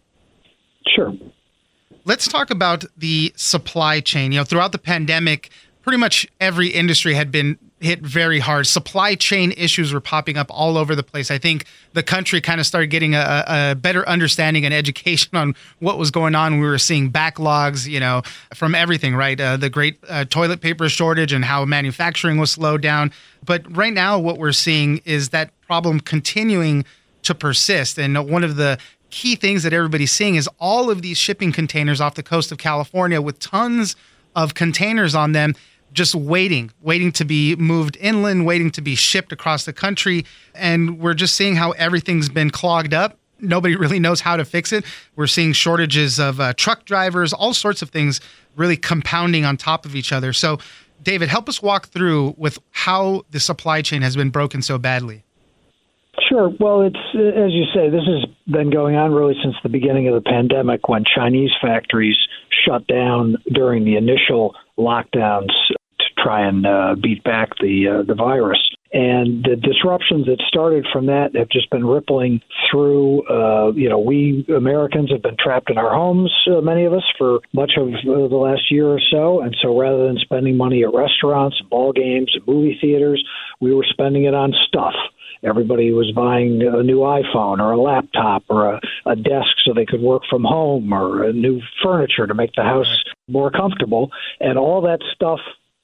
Sure. 0.95 1.13
Let's 2.07 2.29
talk 2.29 2.51
about 2.51 2.85
the 2.97 3.33
supply 3.35 3.99
chain. 3.99 4.31
You 4.31 4.39
know, 4.39 4.45
throughout 4.45 4.71
the 4.71 4.79
pandemic, 4.79 5.51
pretty 5.83 5.99
much 5.99 6.25
every 6.41 6.69
industry 6.69 7.15
had 7.15 7.33
been 7.33 7.59
hit 7.81 8.01
very 8.01 8.39
hard. 8.39 8.69
Supply 8.69 9.17
chain 9.17 9.53
issues 9.57 9.93
were 9.93 10.01
popping 10.01 10.37
up 10.37 10.47
all 10.49 10.79
over 10.79 10.95
the 10.95 11.03
place. 11.03 11.33
I 11.33 11.39
think 11.39 11.65
the 11.95 12.05
country 12.05 12.41
kind 12.41 12.61
of 12.61 12.67
started 12.67 12.91
getting 12.91 13.17
a, 13.17 13.45
a, 13.49 13.75
better 13.75 14.09
understanding 14.09 14.65
and 14.65 14.73
education 14.73 15.37
on 15.37 15.57
what 15.81 15.99
was 15.99 16.13
going 16.13 16.37
on. 16.37 16.61
We 16.61 16.67
were 16.69 16.79
seeing 16.79 17.11
backlogs, 17.11 17.89
you 17.89 17.99
know, 17.99 18.23
from 18.55 18.77
everything, 18.77 19.17
right? 19.17 19.39
Uh, 19.39 19.57
the 19.57 19.69
great 19.69 19.99
uh, 20.09 20.27
toilet 20.27 20.61
paper 20.61 20.89
shortage 20.89 21.33
and 21.33 21.45
how 21.45 21.65
manufacturing 21.65 22.39
was 22.39 22.53
slowed 22.53 22.83
down. 22.83 23.11
But 23.45 23.77
right 23.77 23.93
now, 23.93 24.17
what 24.17 24.39
we're 24.39 24.53
seeing 24.53 24.99
is 25.05 25.31
that 25.31 25.51
problem 25.63 25.99
continuing 25.99 26.85
to 27.25 27.35
persist. 27.35 27.99
And 27.99 28.17
one 28.31 28.45
of 28.45 28.55
the 28.55 28.79
key 29.11 29.37
things 29.37 29.63
that 29.63 29.73
everybody's 29.73 30.13
seeing 30.13 30.35
is 30.35 30.49
all 30.59 30.91
of 30.91 31.03
these 31.03 31.19
shipping 31.19 31.53
containers 31.53 32.01
off 32.01 32.15
the 32.15 32.23
coast 32.23 32.53
of 32.53 32.59
California 32.59 33.21
with 33.21 33.39
tons 33.39 33.97
of 34.35 34.55
containers 34.55 35.15
on 35.15 35.33
them 35.33 35.55
just 35.93 36.15
waiting, 36.15 36.71
waiting 36.81 37.11
to 37.13 37.25
be 37.25 37.57
moved 37.57 37.97
inland, 38.01 38.47
waiting 38.47 38.71
to 38.73 38.81
be 38.81 38.95
shipped 38.95 39.33
across 39.33 39.65
the 39.65 39.73
country. 39.73 40.25
And 40.55 40.99
we're 40.99 41.15
just 41.15 41.35
seeing 41.35 41.57
how 41.57 41.73
everything's 41.73 42.29
been 42.29 42.51
clogged 42.51 42.95
up. 42.95 43.19
Nobody 43.41 43.77
really 43.77 43.99
knows 43.99 44.21
how 44.21 44.37
to 44.37 44.45
fix 44.45 44.73
it. 44.73 44.85
We're 45.17 45.27
seeing 45.27 45.53
shortages 45.53 46.19
of 46.19 46.41
uh, 46.41 46.53
truck 46.55 46.85
drivers, 46.85 47.33
all 47.33 47.55
sorts 47.55 47.83
of 47.83 47.91
things 47.91 48.21
really 48.57 48.77
compounding 48.77 49.45
on 49.45 49.57
top 49.57 49.85
of 49.85 49.95
each 49.95 50.13
other. 50.13 50.33
So, 50.33 50.59
David, 51.03 51.29
help 51.29 51.49
us 51.49 51.63
walk 51.63 51.89
through 51.89 52.35
with 52.39 52.59
how 52.71 53.23
the 53.31 53.41
supply 53.41 53.83
chain 53.83 54.03
has 54.03 54.17
been 54.17 54.31
broken 54.31 54.63
so 54.63 54.79
badly. 54.79 55.26
Sure. 56.29 56.51
Well, 56.59 56.83
it's 56.83 56.97
as 57.15 57.53
you 57.53 57.65
say, 57.75 57.91
this 57.91 58.05
has 58.07 58.25
been 58.51 58.71
going 58.71 58.97
on 58.97 59.13
really 59.13 59.35
since 59.43 59.55
the 59.63 59.69
beginning 59.69 60.09
of 60.09 60.15
the 60.15 60.29
pandemic 60.29 60.89
when 60.89 61.05
Chinese 61.05 61.51
factories 61.61 62.17
shut 62.65 62.87
down 62.87 63.37
during 63.53 63.85
the 63.85 63.97
initial 63.97 64.55
lockdowns 64.79 65.53
to 65.69 66.07
try 66.19 66.47
and 66.47 66.67
uh, 66.67 66.95
beat 67.01 67.23
back 67.23 67.51
the 67.61 68.01
uh, 68.01 68.03
the 68.03 68.15
virus. 68.15 68.59
And 68.93 69.45
the 69.45 69.57
disruptions 69.57 70.27
that 70.27 70.41
started 70.49 70.87
from 70.91 71.07
that 71.07 71.35
have 71.35 71.49
just 71.49 71.69
been 71.71 71.85
rippling 71.85 72.41
through. 72.71 73.27
Uh, 73.29 73.73
you 73.73 73.89
know, 73.89 73.99
we 73.99 74.47
Americans 74.49 75.11
have 75.11 75.23
been 75.23 75.37
trapped 75.39 75.71
in 75.71 75.77
our 75.77 75.93
homes, 75.93 76.33
uh, 76.47 76.61
many 76.61 76.85
of 76.85 76.95
us, 76.95 77.05
for 77.19 77.41
much 77.53 77.73
of 77.77 77.89
uh, 77.89 78.29
the 78.29 78.37
last 78.37 78.71
year 78.71 78.87
or 78.87 79.01
so. 79.11 79.43
And 79.43 79.55
so 79.61 79.79
rather 79.79 80.07
than 80.07 80.19
spending 80.19 80.57
money 80.57 80.83
at 80.83 80.95
restaurants, 80.95 81.61
ball 81.69 81.93
games, 81.93 82.35
movie 82.47 82.79
theaters, 82.81 83.23
we 83.61 83.75
were 83.75 83.85
spending 83.91 84.25
it 84.25 84.35
on 84.35 84.55
stuff. 84.67 84.95
Everybody 85.43 85.93
was 85.93 86.13
buying 86.13 86.63
a 86.63 86.83
new 86.83 86.99
iPhone 86.99 87.61
or 87.61 87.73
a 87.73 87.81
laptop 87.81 88.45
or 88.49 88.75
a, 88.75 88.81
a 89.07 89.17
desk 89.17 89.49
so 89.65 89.73
they 89.75 89.87
could 89.87 90.01
work 90.01 90.23
from 90.29 90.45
home 90.45 90.93
or 90.93 91.25
a 91.25 91.33
new 91.33 91.61
furniture 91.83 92.27
to 92.27 92.35
make 92.35 92.53
the 92.57 92.63
house 92.63 93.03
more 93.29 93.51
comfortable. 93.51 94.11
And 94.41 94.59
all 94.59 94.83
that 94.83 95.01
stuff 95.15 95.41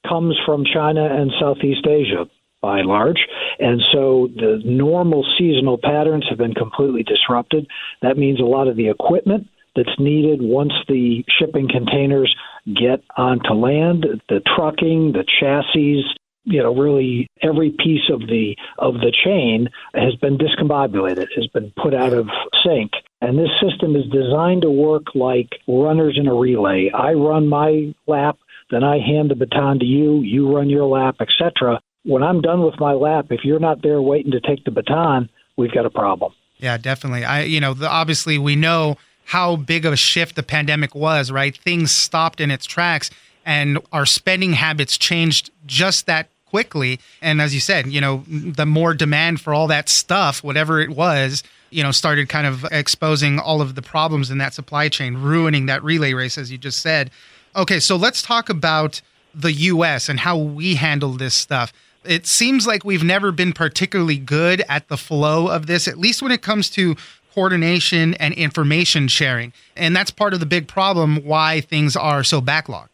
comes 0.07 0.37
from 0.45 0.65
China 0.65 1.05
and 1.05 1.31
Southeast 1.39 1.85
Asia 1.87 2.25
by 2.61 2.79
and 2.79 2.87
large. 2.87 3.27
And 3.59 3.81
so 3.91 4.29
the 4.35 4.61
normal 4.63 5.25
seasonal 5.37 5.77
patterns 5.77 6.25
have 6.29 6.37
been 6.37 6.53
completely 6.53 7.03
disrupted. 7.03 7.67
That 8.01 8.17
means 8.17 8.39
a 8.39 8.45
lot 8.45 8.67
of 8.67 8.77
the 8.77 8.89
equipment 8.89 9.47
that's 9.75 9.99
needed 9.99 10.39
once 10.41 10.73
the 10.87 11.25
shipping 11.39 11.67
containers 11.67 12.33
get 12.65 13.03
onto 13.17 13.53
land, 13.53 14.05
the 14.29 14.41
trucking, 14.55 15.13
the 15.13 15.25
chassis, 15.39 16.03
you 16.45 16.61
know, 16.61 16.75
really 16.75 17.27
every 17.41 17.71
piece 17.71 18.09
of 18.11 18.21
the 18.21 18.55
of 18.77 18.95
the 18.95 19.13
chain 19.23 19.69
has 19.93 20.15
been 20.15 20.37
discombobulated, 20.37 21.27
has 21.35 21.47
been 21.47 21.71
put 21.81 21.93
out 21.93 22.13
of 22.13 22.27
sync. 22.63 22.91
And 23.21 23.37
this 23.37 23.49
system 23.61 23.95
is 23.95 24.03
designed 24.11 24.63
to 24.63 24.69
work 24.69 25.15
like 25.15 25.49
runners 25.67 26.17
in 26.19 26.27
a 26.27 26.33
relay. 26.33 26.91
I 26.93 27.13
run 27.13 27.47
my 27.47 27.93
lap, 28.07 28.37
then 28.71 28.83
I 28.83 28.99
hand 28.99 29.31
the 29.31 29.35
baton 29.35 29.79
to 29.79 29.85
you, 29.85 30.21
you 30.21 30.53
run 30.53 30.69
your 30.69 30.85
lap, 30.85 31.15
etc. 31.21 31.79
When 32.03 32.21
I'm 32.21 32.41
done 32.41 32.65
with 32.65 32.79
my 32.79 32.91
lap, 32.91 33.27
if 33.29 33.41
you're 33.45 33.59
not 33.59 33.81
there 33.81 34.01
waiting 34.01 34.31
to 34.31 34.41
take 34.41 34.65
the 34.65 34.71
baton, 34.71 35.29
we've 35.55 35.73
got 35.73 35.85
a 35.85 35.89
problem. 35.89 36.33
Yeah, 36.57 36.77
definitely. 36.77 37.23
I 37.23 37.43
you 37.43 37.61
know, 37.61 37.73
the, 37.73 37.89
obviously 37.89 38.37
we 38.37 38.55
know 38.55 38.97
how 39.25 39.55
big 39.55 39.85
of 39.85 39.93
a 39.93 39.97
shift 39.97 40.35
the 40.35 40.43
pandemic 40.43 40.93
was, 40.93 41.31
right? 41.31 41.55
Things 41.55 41.91
stopped 41.91 42.41
in 42.41 42.51
its 42.51 42.65
tracks 42.65 43.09
and 43.45 43.79
our 43.91 44.05
spending 44.05 44.53
habits 44.53 44.97
changed 44.97 45.51
just 45.65 46.05
that 46.05 46.29
quickly. 46.53 46.99
And 47.19 47.41
as 47.41 47.51
you 47.51 47.59
said, 47.59 47.87
you 47.87 47.99
know, 47.99 48.23
the 48.27 48.67
more 48.67 48.93
demand 48.93 49.41
for 49.41 49.55
all 49.55 49.65
that 49.67 49.89
stuff, 49.89 50.43
whatever 50.43 50.79
it 50.79 50.91
was, 50.91 51.41
you 51.71 51.81
know, 51.81 51.89
started 51.89 52.29
kind 52.29 52.45
of 52.45 52.63
exposing 52.71 53.39
all 53.39 53.59
of 53.59 53.73
the 53.73 53.81
problems 53.81 54.29
in 54.29 54.37
that 54.37 54.53
supply 54.53 54.87
chain, 54.87 55.15
ruining 55.15 55.65
that 55.65 55.83
relay 55.83 56.13
race, 56.13 56.37
as 56.37 56.51
you 56.51 56.59
just 56.59 56.79
said. 56.79 57.09
Okay, 57.55 57.79
so 57.79 57.95
let's 57.95 58.21
talk 58.21 58.49
about 58.49 59.01
the 59.33 59.51
US 59.51 60.09
and 60.09 60.19
how 60.19 60.37
we 60.37 60.75
handle 60.75 61.13
this 61.13 61.33
stuff. 61.33 61.73
It 62.05 62.27
seems 62.27 62.67
like 62.67 62.85
we've 62.85 63.03
never 63.03 63.31
been 63.31 63.53
particularly 63.53 64.17
good 64.17 64.63
at 64.69 64.89
the 64.89 64.97
flow 64.97 65.47
of 65.47 65.65
this, 65.65 65.87
at 65.87 65.97
least 65.97 66.21
when 66.21 66.31
it 66.31 66.43
comes 66.43 66.69
to 66.71 66.95
coordination 67.33 68.13
and 68.15 68.31
information 68.35 69.07
sharing. 69.07 69.53
And 69.75 69.95
that's 69.95 70.11
part 70.11 70.35
of 70.35 70.39
the 70.39 70.45
big 70.45 70.67
problem 70.67 71.15
why 71.25 71.61
things 71.61 71.95
are 71.95 72.23
so 72.23 72.43
backlogged 72.43 72.89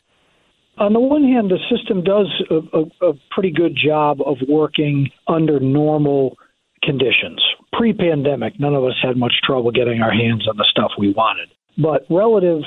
on 0.79 0.93
the 0.93 0.99
one 0.99 1.23
hand, 1.23 1.51
the 1.51 1.59
system 1.69 2.03
does 2.03 2.27
a, 2.49 2.55
a, 3.05 3.09
a 3.11 3.13
pretty 3.31 3.51
good 3.51 3.75
job 3.75 4.19
of 4.25 4.37
working 4.47 5.09
under 5.27 5.59
normal 5.59 6.37
conditions. 6.83 7.43
Pre 7.73 7.93
pandemic, 7.93 8.59
none 8.59 8.73
of 8.73 8.83
us 8.83 8.95
had 9.01 9.17
much 9.17 9.33
trouble 9.43 9.71
getting 9.71 10.01
our 10.01 10.11
hands 10.11 10.47
on 10.47 10.57
the 10.57 10.65
stuff 10.69 10.91
we 10.97 11.11
wanted. 11.11 11.49
But 11.77 12.05
relative 12.09 12.63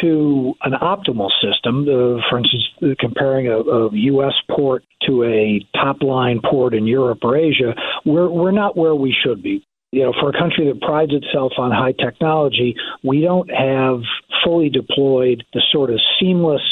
to 0.00 0.54
an 0.62 0.72
optimal 0.72 1.30
system, 1.40 1.82
uh, 1.82 2.20
for 2.28 2.38
instance, 2.38 2.64
comparing 2.98 3.46
a, 3.48 3.58
a, 3.58 3.90
U.S. 3.92 4.34
port 4.50 4.84
to 5.06 5.24
a 5.24 5.64
top 5.76 6.02
line 6.02 6.40
port 6.44 6.74
in 6.74 6.86
Europe 6.86 7.20
or 7.22 7.36
Asia, 7.36 7.74
we're, 8.04 8.28
we're 8.28 8.50
not 8.50 8.76
where 8.76 8.94
we 8.94 9.14
should 9.24 9.42
be. 9.42 9.64
You 9.92 10.02
know, 10.02 10.12
for 10.20 10.30
a 10.30 10.32
country 10.32 10.66
that 10.66 10.80
prides 10.80 11.12
itself 11.12 11.52
on 11.58 11.70
high 11.70 11.92
technology, 11.92 12.74
we 13.04 13.20
don't 13.20 13.48
have 13.50 14.00
fully 14.44 14.68
deployed 14.68 15.44
the 15.54 15.62
sort 15.72 15.90
of 15.90 16.00
seamless 16.20 16.62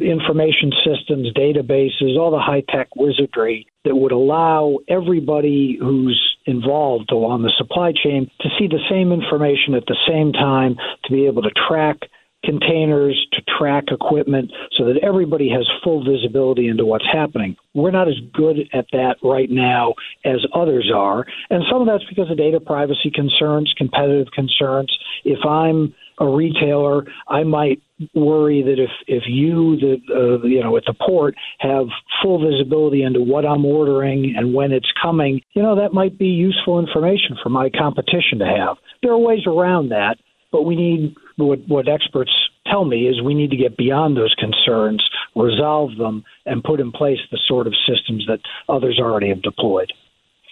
information 0.00 0.72
systems, 0.84 1.32
databases, 1.34 2.18
all 2.18 2.30
the 2.30 2.38
high 2.38 2.62
tech 2.68 2.94
wizardry 2.96 3.66
that 3.84 3.96
would 3.96 4.12
allow 4.12 4.78
everybody 4.88 5.76
who's 5.80 6.36
involved 6.46 7.10
along 7.10 7.42
the 7.42 7.52
supply 7.56 7.92
chain 7.92 8.30
to 8.40 8.48
see 8.58 8.66
the 8.66 8.80
same 8.90 9.12
information 9.12 9.74
at 9.74 9.86
the 9.86 9.96
same 10.08 10.32
time, 10.32 10.76
to 11.04 11.12
be 11.12 11.26
able 11.26 11.42
to 11.42 11.50
track 11.68 11.98
containers, 12.44 13.26
to 13.32 13.42
track 13.58 13.84
equipment, 13.88 14.50
so 14.76 14.86
that 14.86 14.96
everybody 15.02 15.50
has 15.50 15.68
full 15.84 16.02
visibility 16.02 16.68
into 16.68 16.86
what's 16.86 17.04
happening. 17.12 17.54
We're 17.74 17.90
not 17.90 18.08
as 18.08 18.18
good 18.32 18.60
at 18.72 18.86
that 18.92 19.16
right 19.22 19.50
now 19.50 19.94
as 20.24 20.38
others 20.54 20.90
are. 20.94 21.26
And 21.50 21.64
some 21.70 21.82
of 21.82 21.86
that's 21.86 22.04
because 22.08 22.30
of 22.30 22.38
data 22.38 22.58
privacy 22.60 23.10
concerns, 23.14 23.72
competitive 23.76 24.32
concerns. 24.32 24.96
If 25.24 25.44
I'm 25.44 25.94
a 26.20 26.28
retailer, 26.28 27.04
I 27.28 27.42
might 27.42 27.82
worry 28.14 28.62
that 28.62 28.78
if 28.78 28.90
if 29.08 29.24
you 29.26 29.76
the 29.76 29.96
uh, 30.14 30.46
you 30.46 30.62
know 30.62 30.76
at 30.76 30.84
the 30.86 30.94
port 30.94 31.34
have 31.58 31.86
full 32.22 32.38
visibility 32.38 33.02
into 33.02 33.20
what 33.20 33.44
I'm 33.44 33.64
ordering 33.64 34.34
and 34.36 34.54
when 34.54 34.72
it's 34.72 34.90
coming, 35.02 35.40
you 35.54 35.62
know 35.62 35.76
that 35.76 35.92
might 35.92 36.18
be 36.18 36.26
useful 36.26 36.78
information 36.78 37.36
for 37.42 37.48
my 37.48 37.70
competition 37.70 38.38
to 38.38 38.46
have. 38.46 38.76
There 39.02 39.12
are 39.12 39.18
ways 39.18 39.46
around 39.46 39.88
that, 39.88 40.18
but 40.52 40.62
we 40.62 40.76
need 40.76 41.16
what 41.36 41.60
what 41.66 41.88
experts 41.88 42.32
tell 42.66 42.84
me 42.84 43.08
is 43.08 43.22
we 43.22 43.34
need 43.34 43.50
to 43.50 43.56
get 43.56 43.76
beyond 43.76 44.16
those 44.16 44.34
concerns, 44.38 45.02
resolve 45.34 45.96
them, 45.96 46.22
and 46.44 46.62
put 46.62 46.80
in 46.80 46.92
place 46.92 47.18
the 47.30 47.38
sort 47.48 47.66
of 47.66 47.74
systems 47.88 48.26
that 48.26 48.40
others 48.68 48.98
already 49.00 49.30
have 49.30 49.42
deployed. 49.42 49.92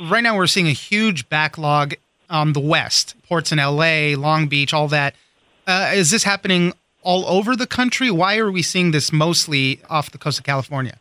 Right 0.08 0.22
now, 0.22 0.37
we're 0.37 0.46
seeing 0.46 0.66
a 0.66 0.72
huge 0.72 1.28
backlog 1.28 1.94
on 2.30 2.52
the 2.52 2.60
West, 2.60 3.14
ports 3.26 3.52
in 3.52 3.58
LA, 3.58 4.14
Long 4.16 4.48
Beach, 4.48 4.72
all 4.72 4.88
that 4.88 5.14
uh, 5.68 5.92
is 5.94 6.10
this 6.10 6.25
happening 6.25 6.72
all 7.02 7.25
over 7.26 7.54
the 7.54 7.66
country? 7.66 8.10
Why 8.10 8.38
are 8.38 8.50
we 8.50 8.62
seeing 8.62 8.90
this 8.90 9.12
mostly 9.12 9.80
off 9.88 10.10
the 10.10 10.18
coast 10.18 10.38
of 10.38 10.44
California? 10.44 10.98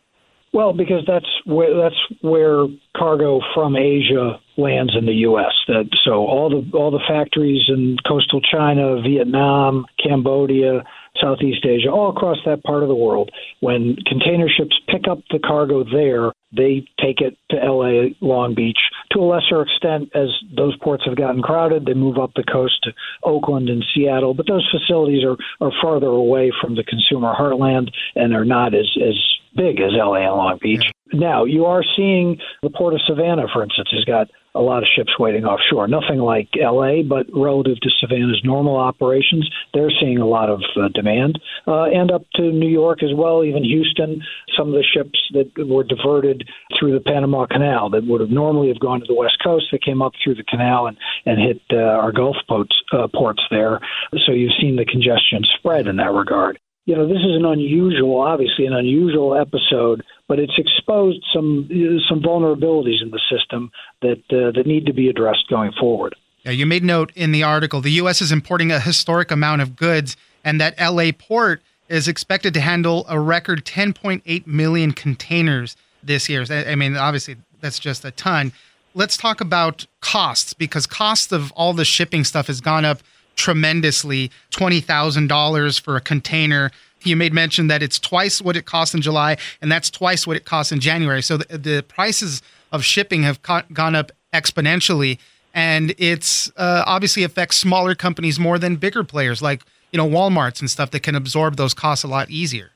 Well, 0.52 0.72
because 0.72 1.04
that's 1.06 1.28
where 1.44 1.76
that's 1.76 2.00
where 2.22 2.66
cargo 2.96 3.40
from 3.54 3.76
Asia 3.76 4.40
lands 4.56 4.94
in 4.98 5.04
the 5.04 5.12
U.S. 5.12 5.52
That 5.66 5.88
so 6.04 6.26
all 6.26 6.48
the 6.48 6.76
all 6.76 6.90
the 6.90 7.02
factories 7.06 7.64
in 7.68 7.96
coastal 8.06 8.40
China, 8.40 9.00
Vietnam, 9.02 9.84
Cambodia, 10.02 10.84
Southeast 11.20 11.64
Asia, 11.64 11.90
all 11.90 12.10
across 12.10 12.38
that 12.46 12.62
part 12.62 12.82
of 12.82 12.88
the 12.88 12.94
world. 12.94 13.30
When 13.60 13.96
container 14.06 14.48
ships 14.48 14.78
pick 14.88 15.08
up 15.08 15.18
the 15.30 15.38
cargo 15.38 15.84
there, 15.84 16.32
they 16.56 16.86
take 17.00 17.20
it 17.20 17.36
to 17.50 17.56
LA, 17.56 18.10
Long 18.20 18.54
Beach. 18.54 18.78
To 19.12 19.20
a 19.20 19.26
lesser 19.26 19.62
extent, 19.62 20.10
as 20.14 20.28
those 20.56 20.76
ports 20.78 21.04
have 21.06 21.16
gotten 21.16 21.42
crowded, 21.42 21.84
they 21.84 21.94
move 21.94 22.18
up 22.18 22.32
the 22.34 22.44
coast 22.44 22.82
to 22.84 22.92
Oakland 23.22 23.68
and 23.68 23.84
Seattle. 23.94 24.34
But 24.34 24.46
those 24.46 24.68
facilities 24.70 25.24
are, 25.24 25.36
are 25.60 25.72
farther 25.82 26.06
away 26.06 26.52
from 26.60 26.74
the 26.74 26.84
consumer 26.84 27.34
heartland 27.38 27.90
and 28.14 28.34
are 28.34 28.44
not 28.44 28.74
as, 28.74 28.90
as 29.02 29.14
big 29.54 29.80
as 29.80 29.92
LA 29.92 30.26
and 30.26 30.36
Long 30.36 30.58
Beach. 30.60 30.90
Now, 31.12 31.44
you 31.44 31.64
are 31.66 31.82
seeing 31.96 32.38
the 32.62 32.70
port 32.70 32.94
of 32.94 33.00
Savannah, 33.06 33.46
for 33.52 33.62
instance, 33.62 33.88
has 33.92 34.04
got 34.04 34.28
a 34.58 34.62
lot 34.62 34.82
of 34.82 34.88
ships 34.94 35.18
waiting 35.18 35.44
offshore. 35.44 35.86
Nothing 35.86 36.18
like 36.18 36.48
LA, 36.56 37.02
but 37.02 37.26
relative 37.32 37.80
to 37.80 37.90
Savannah's 38.00 38.42
normal 38.44 38.76
operations, 38.76 39.48
they're 39.72 39.92
seeing 40.00 40.18
a 40.18 40.26
lot 40.26 40.50
of 40.50 40.60
uh, 40.76 40.88
demand. 40.88 41.38
Uh, 41.66 41.84
and 41.84 42.10
up 42.10 42.24
to 42.34 42.42
New 42.42 42.68
York 42.68 43.02
as 43.02 43.10
well, 43.14 43.44
even 43.44 43.62
Houston, 43.62 44.20
some 44.56 44.68
of 44.68 44.74
the 44.74 44.82
ships 44.82 45.18
that 45.32 45.50
were 45.56 45.84
diverted 45.84 46.48
through 46.78 46.92
the 46.92 47.00
Panama 47.00 47.46
Canal 47.46 47.90
that 47.90 48.04
would 48.04 48.20
have 48.20 48.30
normally 48.30 48.68
have 48.68 48.80
gone 48.80 49.00
to 49.00 49.06
the 49.06 49.14
West 49.14 49.38
Coast, 49.42 49.66
they 49.70 49.78
came 49.78 50.02
up 50.02 50.12
through 50.22 50.34
the 50.34 50.44
canal 50.44 50.88
and, 50.88 50.96
and 51.24 51.38
hit 51.38 51.62
uh, 51.72 51.76
our 51.76 52.10
Gulf 52.10 52.36
ports, 52.48 52.74
uh, 52.92 53.06
ports 53.14 53.42
there. 53.50 53.80
So 54.26 54.32
you've 54.32 54.58
seen 54.60 54.76
the 54.76 54.84
congestion 54.84 55.44
spread 55.58 55.86
in 55.86 55.96
that 55.96 56.12
regard 56.12 56.58
you 56.88 56.96
know, 56.96 57.06
this 57.06 57.18
is 57.18 57.36
an 57.36 57.44
unusual, 57.44 58.22
obviously 58.22 58.64
an 58.64 58.72
unusual 58.72 59.38
episode, 59.38 60.02
but 60.26 60.38
it's 60.38 60.54
exposed 60.56 61.22
some 61.34 61.68
some 62.08 62.22
vulnerabilities 62.22 63.02
in 63.02 63.10
the 63.10 63.20
system 63.30 63.70
that 64.00 64.22
uh, 64.30 64.52
that 64.52 64.62
need 64.64 64.86
to 64.86 64.94
be 64.94 65.10
addressed 65.10 65.50
going 65.50 65.70
forward. 65.78 66.16
Yeah, 66.44 66.52
you 66.52 66.64
made 66.64 66.82
note 66.82 67.12
in 67.14 67.30
the 67.30 67.42
article 67.42 67.82
the 67.82 67.90
U.S. 67.90 68.22
is 68.22 68.32
importing 68.32 68.72
a 68.72 68.80
historic 68.80 69.30
amount 69.30 69.60
of 69.60 69.76
goods, 69.76 70.16
and 70.42 70.58
that 70.62 70.76
L.A. 70.78 71.12
port 71.12 71.60
is 71.90 72.08
expected 72.08 72.54
to 72.54 72.60
handle 72.60 73.04
a 73.06 73.20
record 73.20 73.66
10.8 73.66 74.46
million 74.46 74.92
containers 74.92 75.76
this 76.02 76.26
year. 76.30 76.46
I 76.48 76.74
mean, 76.74 76.96
obviously, 76.96 77.36
that's 77.60 77.78
just 77.78 78.02
a 78.06 78.12
ton. 78.12 78.50
Let's 78.94 79.18
talk 79.18 79.42
about 79.42 79.84
costs 80.00 80.54
because 80.54 80.86
cost 80.86 81.32
of 81.32 81.52
all 81.52 81.74
the 81.74 81.84
shipping 81.84 82.24
stuff 82.24 82.46
has 82.46 82.62
gone 82.62 82.86
up 82.86 83.02
tremendously 83.38 84.30
$20,000 84.50 85.80
for 85.80 85.96
a 85.96 86.00
container. 86.00 86.70
You 87.04 87.16
made 87.16 87.32
mention 87.32 87.68
that 87.68 87.82
it's 87.82 87.98
twice 87.98 88.42
what 88.42 88.56
it 88.56 88.66
costs 88.66 88.94
in 88.94 89.00
July, 89.00 89.38
and 89.62 89.72
that's 89.72 89.88
twice 89.88 90.26
what 90.26 90.36
it 90.36 90.44
costs 90.44 90.72
in 90.72 90.80
January. 90.80 91.22
So 91.22 91.38
the, 91.38 91.56
the 91.56 91.84
prices 91.88 92.42
of 92.72 92.84
shipping 92.84 93.22
have 93.22 93.40
co- 93.42 93.62
gone 93.72 93.94
up 93.94 94.12
exponentially, 94.34 95.18
and 95.54 95.94
it's 95.96 96.52
uh, 96.56 96.82
obviously 96.86 97.22
affects 97.22 97.56
smaller 97.56 97.94
companies 97.94 98.38
more 98.38 98.58
than 98.58 98.76
bigger 98.76 99.04
players 99.04 99.40
like 99.40 99.62
you 99.92 99.96
know 99.96 100.06
Walmart's 100.06 100.60
and 100.60 100.68
stuff 100.68 100.90
that 100.90 101.00
can 101.00 101.14
absorb 101.14 101.56
those 101.56 101.72
costs 101.72 102.04
a 102.04 102.08
lot 102.08 102.28
easier. 102.28 102.72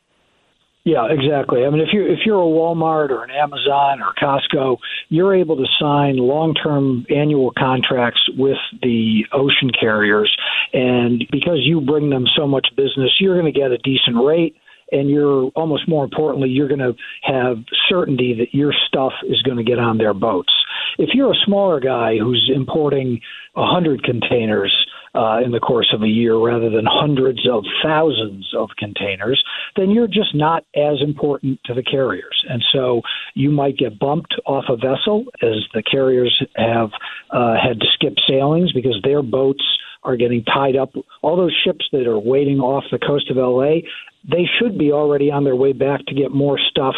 Yeah, 0.85 1.07
exactly. 1.11 1.65
I 1.65 1.71
mean, 1.71 1.81
if 1.81 1.91
you're 1.93 2.09
if 2.09 2.21
you're 2.27 2.43
a 2.43 2.45
Walmart 2.45 3.11
or 3.11 3.23
an 3.23 3.31
Amazon 3.31 4.03
or 4.03 4.13
Costco, 4.21 4.79
you're 5.11 5.35
able 5.35 5.57
to 5.57 5.67
sign 5.79 6.17
long-term 6.17 7.07
annual 7.09 7.53
contracts 7.57 8.21
with 8.37 8.59
the 8.83 9.25
ocean 9.33 9.71
carriers, 9.79 10.37
and 10.73 11.25
because 11.31 11.59
you 11.63 11.81
bring 11.81 12.11
them 12.11 12.25
so 12.37 12.49
much 12.49 12.67
business, 12.77 13.13
you're 13.21 13.41
going 13.41 13.53
to 13.53 13.57
get 13.59 13.71
a 13.71 13.79
decent 13.79 14.17
rate 14.25 14.57
and 14.91 15.09
you're 15.09 15.51
almost 15.55 15.89
more 15.89 16.05
importantly, 16.05 16.51
you're 16.51 16.69
going 16.69 16.79
to 16.79 16.95
have 17.23 17.57
certainty 17.89 18.35
that 18.39 18.55
your 18.57 18.75
stuff 18.87 19.13
is 19.27 19.41
going 19.43 19.57
to 19.57 19.65
get 19.65 19.79
on 19.79 19.99
their 19.99 20.13
boats. 20.13 20.53
If 20.99 21.11
you're 21.15 21.33
a 21.33 21.45
smaller 21.47 21.81
guy 21.81 22.19
who's 22.19 22.51
importing 22.55 23.21
a 23.57 23.65
hundred 23.67 24.05
containers 24.05 24.77
uh, 25.15 25.41
in 25.45 25.53
the 25.53 25.61
course 25.61 25.93
of 25.95 26.03
a 26.03 26.09
year 26.09 26.37
rather 26.37 26.71
than 26.71 26.87
hundreds 26.89 27.47
of 27.49 27.65
thousands 27.83 28.53
of 28.57 28.71
containers, 28.79 29.43
then 29.77 29.91
you're 29.91 30.07
just 30.07 30.35
not 30.35 30.65
as 30.75 31.01
important 31.03 31.61
to 31.65 31.75
the 31.75 31.83
carriers. 31.83 32.45
And 32.49 32.63
so 32.73 33.03
you 33.35 33.51
might 33.51 33.77
get 33.77 33.99
bumped 33.99 34.35
off 34.47 34.65
a 34.69 34.77
vessel 34.77 35.25
as 35.43 35.67
the 35.75 35.83
carriers 35.83 36.43
have 36.57 36.91
uh, 37.31 37.55
had 37.63 37.81
to 37.81 37.87
skip 37.93 38.15
sailings 38.29 38.73
because 38.73 38.99
their 39.05 39.23
boats 39.23 39.65
are 40.05 40.17
getting 40.17 40.45
tied 40.45 40.77
up. 40.77 40.93
All 41.23 41.37
those 41.37 41.57
ships 41.65 41.87
that 41.93 42.07
are 42.07 42.19
waiting 42.19 42.59
off 42.59 42.85
the 42.91 42.99
coast 42.99 43.31
of 43.31 43.37
LA, 43.37 43.87
they 44.29 44.49
should 44.59 44.79
be 44.79 44.93
already 44.93 45.31
on 45.31 45.45
their 45.45 45.57
way 45.57 45.73
back 45.73 46.05
to 46.07 46.15
get 46.15 46.33
more 46.33 46.59
stuff 46.59 46.95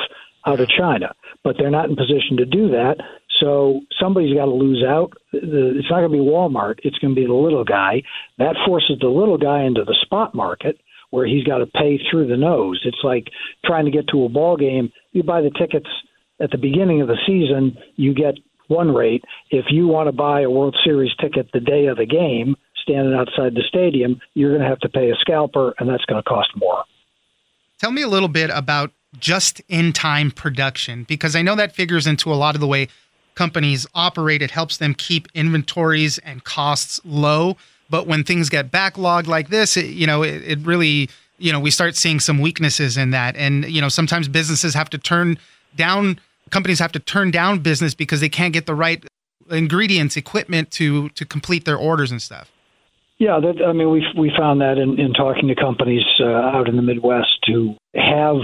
out 0.47 0.61
of 0.61 0.69
China, 0.69 1.15
but 1.43 1.57
they're 1.59 1.71
not 1.71 1.89
in 1.89 1.97
position 1.97 2.37
to 2.37 2.45
do 2.45 2.69
that. 2.69 2.97
So 3.45 3.81
somebody's 4.01 4.35
got 4.35 4.47
to 4.47 4.51
lose 4.53 4.83
out. 4.83 5.13
It's 5.35 5.91
not 5.91 6.01
going 6.01 6.13
to 6.13 6.19
be 6.19 6.25
Walmart. 6.25 6.77
It's 6.83 6.97
going 6.97 7.15
to 7.15 7.21
be 7.21 7.27
the 7.27 7.35
little 7.35 7.65
guy. 7.65 8.03
That 8.39 8.57
forces 8.65 8.97
the 9.01 9.09
little 9.09 9.37
guy 9.37 9.65
into 9.65 9.85
the 9.85 9.95
spot 10.01 10.35
market 10.35 10.81
where 11.11 11.27
he's 11.27 11.45
got 11.45 11.59
to 11.59 11.67
pay 11.67 12.01
through 12.11 12.29
the 12.29 12.39
nose. 12.39 12.81
It's 12.87 13.05
like 13.05 13.29
trying 13.67 13.85
to 13.85 13.91
get 13.91 14.09
to 14.09 14.25
a 14.25 14.31
ball 14.31 14.57
game. 14.57 14.91
You 15.13 15.25
buy 15.25 15.43
the 15.43 15.51
tickets 15.51 15.91
at 16.41 16.53
the 16.53 16.59
beginning 16.59 17.03
of 17.03 17.09
the 17.09 17.19
season, 17.27 17.77
you 17.97 18.15
get 18.15 18.35
one 18.69 18.93
rate. 18.95 19.23
If 19.51 19.67
you 19.69 19.89
want 19.89 20.09
to 20.09 20.13
buy 20.13 20.41
a 20.41 20.51
World 20.51 20.77
Series 20.83 21.13
ticket 21.21 21.51
the 21.53 21.61
day 21.61 21.87
of 21.87 21.99
the 21.99 22.07
game, 22.07 22.57
standing 22.83 23.15
outside 23.15 23.55
the 23.55 23.63
stadium, 23.69 24.21
you're 24.33 24.51
going 24.51 24.63
to 24.63 24.69
have 24.69 24.81
to 24.81 24.89
pay 24.89 25.11
a 25.11 25.15
scalper, 25.21 25.75
and 25.79 25.89
that's 25.89 26.05
going 26.07 26.23
to 26.23 26.29
cost 26.29 26.49
more. 26.57 26.83
Tell 27.79 27.93
me 27.93 28.03
a 28.03 28.09
little 28.09 28.29
bit 28.29 28.51
about 28.51 28.91
just 29.19 29.61
in 29.69 29.93
time 29.93 30.31
production, 30.31 31.05
because 31.05 31.37
I 31.37 31.43
know 31.43 31.55
that 31.55 31.73
figures 31.73 32.07
into 32.07 32.33
a 32.33 32.35
lot 32.35 32.55
of 32.57 32.61
the 32.61 32.67
way 32.67 32.89
companies 33.35 33.87
operate. 33.95 34.43
It 34.43 34.51
helps 34.51 34.77
them 34.77 34.95
keep 34.95 35.29
inventories 35.35 36.19
and 36.19 36.45
costs 36.45 37.01
low. 37.05 37.57
But 37.91 38.07
when 38.07 38.25
things 38.25 38.49
get 38.49 38.71
backlogged 38.71 39.27
like 39.27 39.49
this, 39.49 39.77
it, 39.77 39.87
you 39.87 40.07
know, 40.07 40.23
it, 40.23 40.43
it 40.43 40.59
really, 40.61 41.11
you 41.39 41.53
know, 41.53 41.61
we 41.61 41.71
start 41.71 41.97
seeing 41.97 42.21
some 42.21 42.39
weaknesses 42.39 42.97
in 42.97 43.11
that. 43.11 43.37
And, 43.37 43.65
you 43.67 43.81
know, 43.81 43.89
sometimes 43.89 44.29
businesses 44.29 44.75
have 44.75 44.89
to 44.91 44.99
turn 44.99 45.39
down, 45.77 46.19
companies 46.51 46.79
have 46.79 46.93
to 46.93 46.99
turn 46.99 47.31
down 47.31 47.59
business 47.59 47.95
because 47.95 48.21
they 48.21 48.29
can't 48.29 48.53
get 48.53 48.67
the 48.67 48.75
right 48.75 49.05
ingredients, 49.51 50.17
equipment 50.17 50.71
to 50.71 51.11
to 51.11 51.27
complete 51.27 51.67
their 51.67 51.77
orders 51.77 52.11
and 52.11 52.23
stuff. 52.23 52.51
Yeah, 53.19 53.39
that, 53.41 53.63
I 53.65 53.73
mean, 53.73 53.91
we 53.91 54.05
we 54.17 54.33
found 54.37 54.61
that 54.61 54.79
in, 54.79 54.99
in 54.99 55.13
talking 55.13 55.49
to 55.49 55.55
companies 55.55 56.03
uh, 56.19 56.25
out 56.25 56.69
in 56.69 56.77
the 56.77 56.83
Midwest 56.83 57.45
who 57.47 57.77
have 57.95 58.37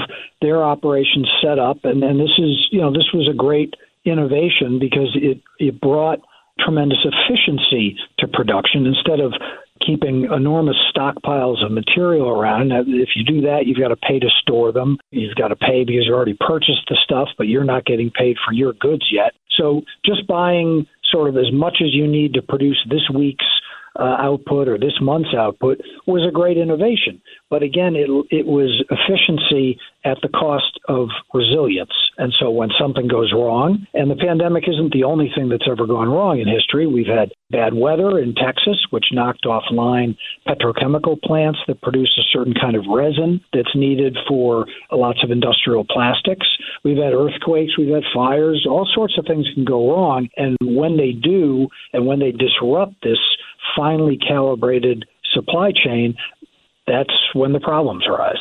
their 0.42 0.62
operations 0.62 1.28
set 1.42 1.58
up, 1.58 1.78
and, 1.84 2.04
and 2.04 2.20
this 2.20 2.30
is, 2.38 2.68
you 2.70 2.80
know, 2.80 2.92
this 2.92 3.08
was 3.14 3.28
a 3.28 3.34
great 3.34 3.74
innovation 4.04 4.78
because 4.78 5.10
it 5.14 5.40
it 5.58 5.80
brought 5.80 6.20
tremendous 6.58 6.98
efficiency 7.04 7.96
to 8.18 8.28
production 8.28 8.86
instead 8.86 9.20
of 9.20 9.32
keeping 9.84 10.24
enormous 10.24 10.76
stockpiles 10.94 11.64
of 11.64 11.72
material 11.72 12.28
around. 12.28 12.70
If 12.70 13.10
you 13.16 13.24
do 13.24 13.40
that, 13.42 13.66
you've 13.66 13.78
got 13.78 13.88
to 13.88 13.96
pay 13.96 14.18
to 14.18 14.28
store 14.40 14.72
them. 14.72 14.98
You've 15.10 15.36
got 15.36 15.48
to 15.48 15.56
pay 15.56 15.84
because 15.84 16.04
you 16.06 16.14
already 16.14 16.36
purchased 16.38 16.86
the 16.88 16.98
stuff, 17.02 17.28
but 17.38 17.48
you're 17.48 17.64
not 17.64 17.86
getting 17.86 18.10
paid 18.10 18.36
for 18.44 18.52
your 18.52 18.74
goods 18.74 19.06
yet. 19.10 19.32
So 19.56 19.82
just 20.04 20.26
buying 20.26 20.86
sort 21.10 21.28
of 21.28 21.36
as 21.36 21.50
much 21.52 21.78
as 21.80 21.94
you 21.94 22.06
need 22.06 22.34
to 22.34 22.42
produce 22.42 22.78
this 22.90 23.08
week's 23.12 23.46
uh, 23.98 24.16
output 24.20 24.68
or 24.68 24.78
this 24.78 24.98
month's 25.00 25.34
output 25.36 25.80
was 26.06 26.26
a 26.26 26.32
great 26.32 26.56
innovation. 26.56 27.20
But 27.48 27.62
again, 27.62 27.96
it, 27.96 28.08
it 28.30 28.46
was 28.46 28.84
efficiency 28.90 29.78
at 30.04 30.18
the 30.22 30.28
cost 30.28 30.78
of 30.88 31.08
resilience. 31.34 31.92
And 32.18 32.32
so 32.38 32.50
when 32.50 32.70
something 32.78 33.08
goes 33.08 33.32
wrong, 33.32 33.86
and 33.94 34.10
the 34.10 34.16
pandemic 34.16 34.64
isn't 34.68 34.92
the 34.92 35.04
only 35.04 35.30
thing 35.34 35.48
that's 35.48 35.68
ever 35.70 35.86
gone 35.86 36.08
wrong 36.08 36.38
in 36.40 36.48
history, 36.48 36.86
we've 36.86 37.06
had 37.06 37.32
bad 37.50 37.74
weather 37.74 38.18
in 38.18 38.34
Texas, 38.34 38.78
which 38.90 39.06
knocked 39.12 39.44
offline 39.44 40.16
petrochemical 40.46 41.20
plants 41.22 41.58
that 41.66 41.82
produce 41.82 42.12
a 42.18 42.28
certain 42.32 42.54
kind 42.54 42.76
of 42.76 42.84
resin 42.88 43.40
that's 43.52 43.74
needed 43.74 44.16
for 44.28 44.66
lots 44.92 45.22
of 45.22 45.30
industrial 45.30 45.84
plastics. 45.84 46.46
We've 46.84 46.96
had 46.96 47.12
earthquakes, 47.12 47.76
we've 47.76 47.94
had 47.94 48.04
fires, 48.14 48.66
all 48.68 48.88
sorts 48.94 49.18
of 49.18 49.26
things 49.26 49.46
can 49.54 49.64
go 49.64 49.90
wrong. 49.90 50.28
And 50.36 50.56
when 50.62 50.96
they 50.96 51.12
do, 51.12 51.68
and 51.92 52.06
when 52.06 52.20
they 52.20 52.32
disrupt 52.32 53.02
this 53.02 53.18
finely 53.76 54.16
calibrated 54.16 55.04
supply 55.32 55.72
chain, 55.72 56.14
that's 56.86 57.14
when 57.34 57.52
the 57.52 57.60
problems 57.60 58.04
arise. 58.06 58.40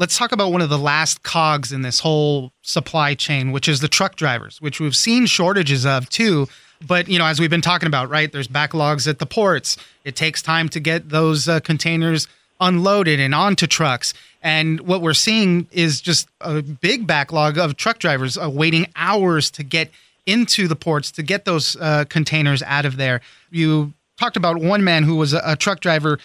Let's 0.00 0.16
talk 0.16 0.32
about 0.32 0.50
one 0.50 0.62
of 0.62 0.70
the 0.70 0.78
last 0.78 1.22
cogs 1.24 1.72
in 1.72 1.82
this 1.82 2.00
whole 2.00 2.52
supply 2.62 3.12
chain, 3.12 3.52
which 3.52 3.68
is 3.68 3.80
the 3.80 3.86
truck 3.86 4.16
drivers, 4.16 4.58
which 4.58 4.80
we've 4.80 4.96
seen 4.96 5.26
shortages 5.26 5.84
of 5.84 6.08
too. 6.08 6.48
But 6.80 7.06
you 7.08 7.18
know, 7.18 7.26
as 7.26 7.38
we've 7.38 7.50
been 7.50 7.60
talking 7.60 7.86
about, 7.86 8.08
right? 8.08 8.32
There's 8.32 8.48
backlogs 8.48 9.06
at 9.06 9.18
the 9.18 9.26
ports. 9.26 9.76
It 10.06 10.16
takes 10.16 10.40
time 10.40 10.70
to 10.70 10.80
get 10.80 11.10
those 11.10 11.46
uh, 11.48 11.60
containers 11.60 12.28
unloaded 12.62 13.20
and 13.20 13.34
onto 13.34 13.66
trucks. 13.66 14.14
And 14.42 14.80
what 14.80 15.02
we're 15.02 15.12
seeing 15.12 15.68
is 15.70 16.00
just 16.00 16.28
a 16.40 16.62
big 16.62 17.06
backlog 17.06 17.58
of 17.58 17.76
truck 17.76 17.98
drivers 17.98 18.38
uh, 18.38 18.48
waiting 18.48 18.86
hours 18.96 19.50
to 19.50 19.62
get 19.62 19.90
into 20.24 20.66
the 20.66 20.76
ports 20.76 21.10
to 21.10 21.22
get 21.22 21.44
those 21.44 21.76
uh, 21.76 22.06
containers 22.08 22.62
out 22.62 22.86
of 22.86 22.96
there. 22.96 23.20
You 23.50 23.92
talked 24.18 24.38
about 24.38 24.62
one 24.62 24.82
man 24.82 25.02
who 25.02 25.16
was 25.16 25.34
a, 25.34 25.42
a 25.44 25.56
truck 25.56 25.80
driver 25.80 26.18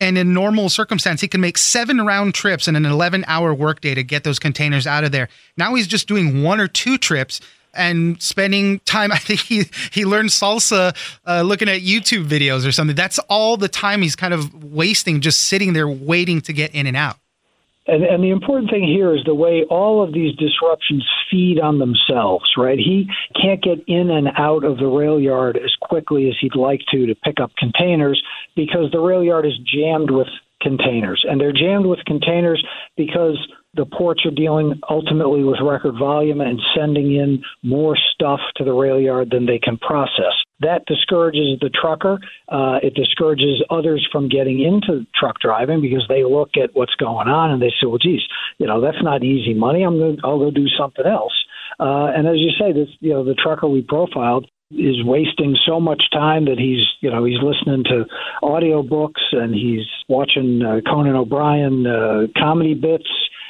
and 0.00 0.16
in 0.18 0.32
normal 0.32 0.68
circumstance 0.68 1.20
he 1.20 1.28
can 1.28 1.40
make 1.40 1.58
seven 1.58 2.00
round 2.00 2.34
trips 2.34 2.66
in 2.66 2.76
an 2.76 2.86
11 2.86 3.24
hour 3.26 3.54
workday 3.54 3.94
to 3.94 4.02
get 4.02 4.24
those 4.24 4.38
containers 4.38 4.86
out 4.86 5.04
of 5.04 5.12
there. 5.12 5.28
Now 5.56 5.74
he's 5.74 5.86
just 5.86 6.08
doing 6.08 6.42
one 6.42 6.60
or 6.60 6.66
two 6.66 6.98
trips 6.98 7.40
and 7.72 8.20
spending 8.20 8.80
time 8.80 9.12
i 9.12 9.18
think 9.18 9.38
he 9.38 9.64
he 9.92 10.04
learned 10.04 10.30
salsa 10.30 10.92
uh, 11.24 11.42
looking 11.42 11.68
at 11.68 11.82
youtube 11.82 12.26
videos 12.26 12.66
or 12.66 12.72
something. 12.72 12.96
That's 12.96 13.20
all 13.28 13.56
the 13.56 13.68
time 13.68 14.02
he's 14.02 14.16
kind 14.16 14.34
of 14.34 14.64
wasting 14.64 15.20
just 15.20 15.42
sitting 15.42 15.72
there 15.72 15.88
waiting 15.88 16.40
to 16.42 16.52
get 16.52 16.74
in 16.74 16.88
and 16.88 16.96
out 16.96 17.19
and, 17.90 18.04
and 18.04 18.22
the 18.22 18.30
important 18.30 18.70
thing 18.70 18.84
here 18.84 19.14
is 19.14 19.22
the 19.24 19.34
way 19.34 19.64
all 19.68 20.02
of 20.02 20.12
these 20.12 20.34
disruptions 20.36 21.04
feed 21.30 21.58
on 21.58 21.78
themselves, 21.78 22.52
right? 22.56 22.78
He 22.78 23.08
can't 23.40 23.62
get 23.62 23.78
in 23.86 24.10
and 24.10 24.28
out 24.36 24.64
of 24.64 24.78
the 24.78 24.86
rail 24.86 25.20
yard 25.20 25.56
as 25.56 25.74
quickly 25.80 26.28
as 26.28 26.34
he'd 26.40 26.54
like 26.54 26.80
to 26.92 27.06
to 27.06 27.14
pick 27.14 27.40
up 27.40 27.50
containers 27.58 28.22
because 28.54 28.90
the 28.92 29.00
rail 29.00 29.22
yard 29.22 29.46
is 29.46 29.58
jammed 29.64 30.10
with 30.10 30.28
containers. 30.62 31.24
And 31.28 31.40
they're 31.40 31.52
jammed 31.52 31.86
with 31.86 31.98
containers 32.06 32.64
because 32.96 33.38
the 33.74 33.86
ports 33.86 34.24
are 34.26 34.30
dealing 34.30 34.80
ultimately 34.88 35.42
with 35.42 35.60
record 35.60 35.94
volume 35.98 36.40
and 36.40 36.60
sending 36.76 37.14
in 37.14 37.42
more 37.62 37.96
stuff 38.14 38.40
to 38.56 38.64
the 38.64 38.72
rail 38.72 39.00
yard 39.00 39.30
than 39.30 39.46
they 39.46 39.58
can 39.58 39.78
process. 39.78 40.34
That 40.60 40.84
discourages 40.86 41.58
the 41.60 41.70
trucker. 41.70 42.18
Uh, 42.48 42.78
it 42.82 42.94
discourages 42.94 43.62
others 43.70 44.06
from 44.12 44.28
getting 44.28 44.60
into 44.60 45.06
truck 45.14 45.40
driving 45.40 45.80
because 45.80 46.04
they 46.08 46.24
look 46.24 46.50
at 46.62 46.70
what's 46.74 46.94
going 46.96 47.28
on 47.28 47.50
and 47.50 47.62
they 47.62 47.72
say, 47.80 47.86
"Well, 47.86 47.98
geez, 47.98 48.20
you 48.58 48.66
know 48.66 48.80
that's 48.80 49.02
not 49.02 49.24
easy 49.24 49.54
money. 49.54 49.82
I'm 49.82 49.98
going, 49.98 50.16
to, 50.16 50.22
I'll 50.24 50.38
go 50.38 50.50
do 50.50 50.66
something 50.78 51.06
else." 51.06 51.32
Uh, 51.78 52.12
and 52.14 52.26
as 52.26 52.36
you 52.36 52.50
say, 52.58 52.72
this, 52.72 52.88
you 53.00 53.10
know, 53.10 53.24
the 53.24 53.34
trucker 53.34 53.66
we 53.66 53.80
profiled 53.80 54.46
is 54.70 55.02
wasting 55.04 55.56
so 55.66 55.80
much 55.80 56.02
time 56.12 56.44
that 56.44 56.58
he's 56.58 56.86
you 57.00 57.10
know 57.10 57.24
he's 57.24 57.42
listening 57.42 57.84
to 57.84 58.06
audio 58.42 58.82
books 58.82 59.22
and 59.32 59.54
he's 59.54 59.86
watching 60.08 60.62
uh, 60.62 60.80
Conan 60.88 61.16
O'Brien 61.16 61.86
uh, 61.86 62.26
comedy 62.38 62.74
bits 62.74 63.08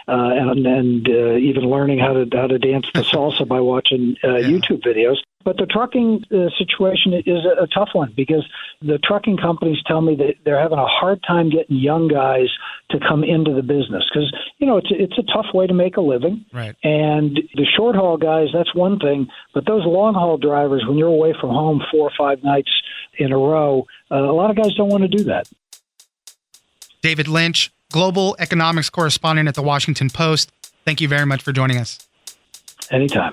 uh, 0.09 0.31
and 0.33 0.67
and 0.67 1.09
uh, 1.09 1.37
even 1.37 1.65
learning 1.65 1.99
how 1.99 2.15
to 2.15 2.27
how 2.33 2.47
to 2.47 2.59
dance 2.59 2.87
the 2.95 3.01
salsa 3.13 3.47
by 3.47 3.61
watching 3.61 4.17
uh, 4.25 4.37
yeah. 4.37 4.49
YouTube 4.49 4.83
videos. 4.83 5.17
But 5.43 5.57
the 5.57 5.67
trucking 5.67 6.25
uh, 6.31 6.51
situation 6.59 7.15
is 7.15 7.45
a, 7.47 7.63
a 7.63 7.67
tough 7.67 7.91
one 7.95 8.13
because 8.15 8.47
the 8.83 8.99
trucking 8.99 9.39
companies 9.39 9.79
tell 9.87 10.03
me 10.03 10.15
that 10.17 10.35
they're 10.45 10.61
having 10.61 10.79
a 10.79 10.87
hard 10.87 11.23
time 11.27 11.49
getting 11.49 11.77
young 11.77 12.09
guys 12.09 12.49
to 12.91 12.99
come 13.01 13.25
into 13.25 13.55
the 13.55 13.63
business 13.63 14.05
because 14.13 14.31
you 14.59 14.67
know 14.67 14.77
it's 14.77 14.91
a, 14.91 15.03
it's 15.03 15.19
a 15.19 15.23
tough 15.33 15.47
way 15.55 15.67
to 15.67 15.73
make 15.73 15.97
a 15.97 16.01
living. 16.01 16.45
Right. 16.53 16.77
And 16.83 17.39
the 17.55 17.67
short 17.77 17.97
haul 17.97 18.19
guys, 18.19 18.49
that's 18.53 18.75
one 18.75 18.99
thing, 18.99 19.29
but 19.55 19.67
those 19.67 19.85
long 19.87 20.15
haul 20.15 20.37
drivers, 20.37 20.85
when 20.87 20.99
you're 20.99 21.09
away 21.09 21.35
from 21.41 21.51
home 21.51 21.83
four 21.91 22.09
or 22.09 22.13
five 22.19 22.43
nights 22.45 22.71
in 23.19 23.33
a 23.33 23.39
row, 23.39 23.87
uh, 24.11 24.17
a 24.17 24.35
lot 24.35 24.51
of 24.51 24.57
guys 24.57 24.75
don't 24.75 24.89
want 24.89 25.03
to 25.03 25.09
do 25.09 25.25
that. 25.25 25.49
David 27.03 27.29
Lynch, 27.29 27.73
global 27.91 28.37
economics 28.39 28.91
correspondent 28.91 29.49
at 29.49 29.55
the 29.55 29.63
Washington 29.63 30.11
Post. 30.11 30.53
Thank 30.85 31.01
you 31.01 31.09
very 31.09 31.25
much 31.25 31.43
for 31.43 31.53
joining 31.53 31.79
us. 31.79 32.07
Anytime. 32.91 33.33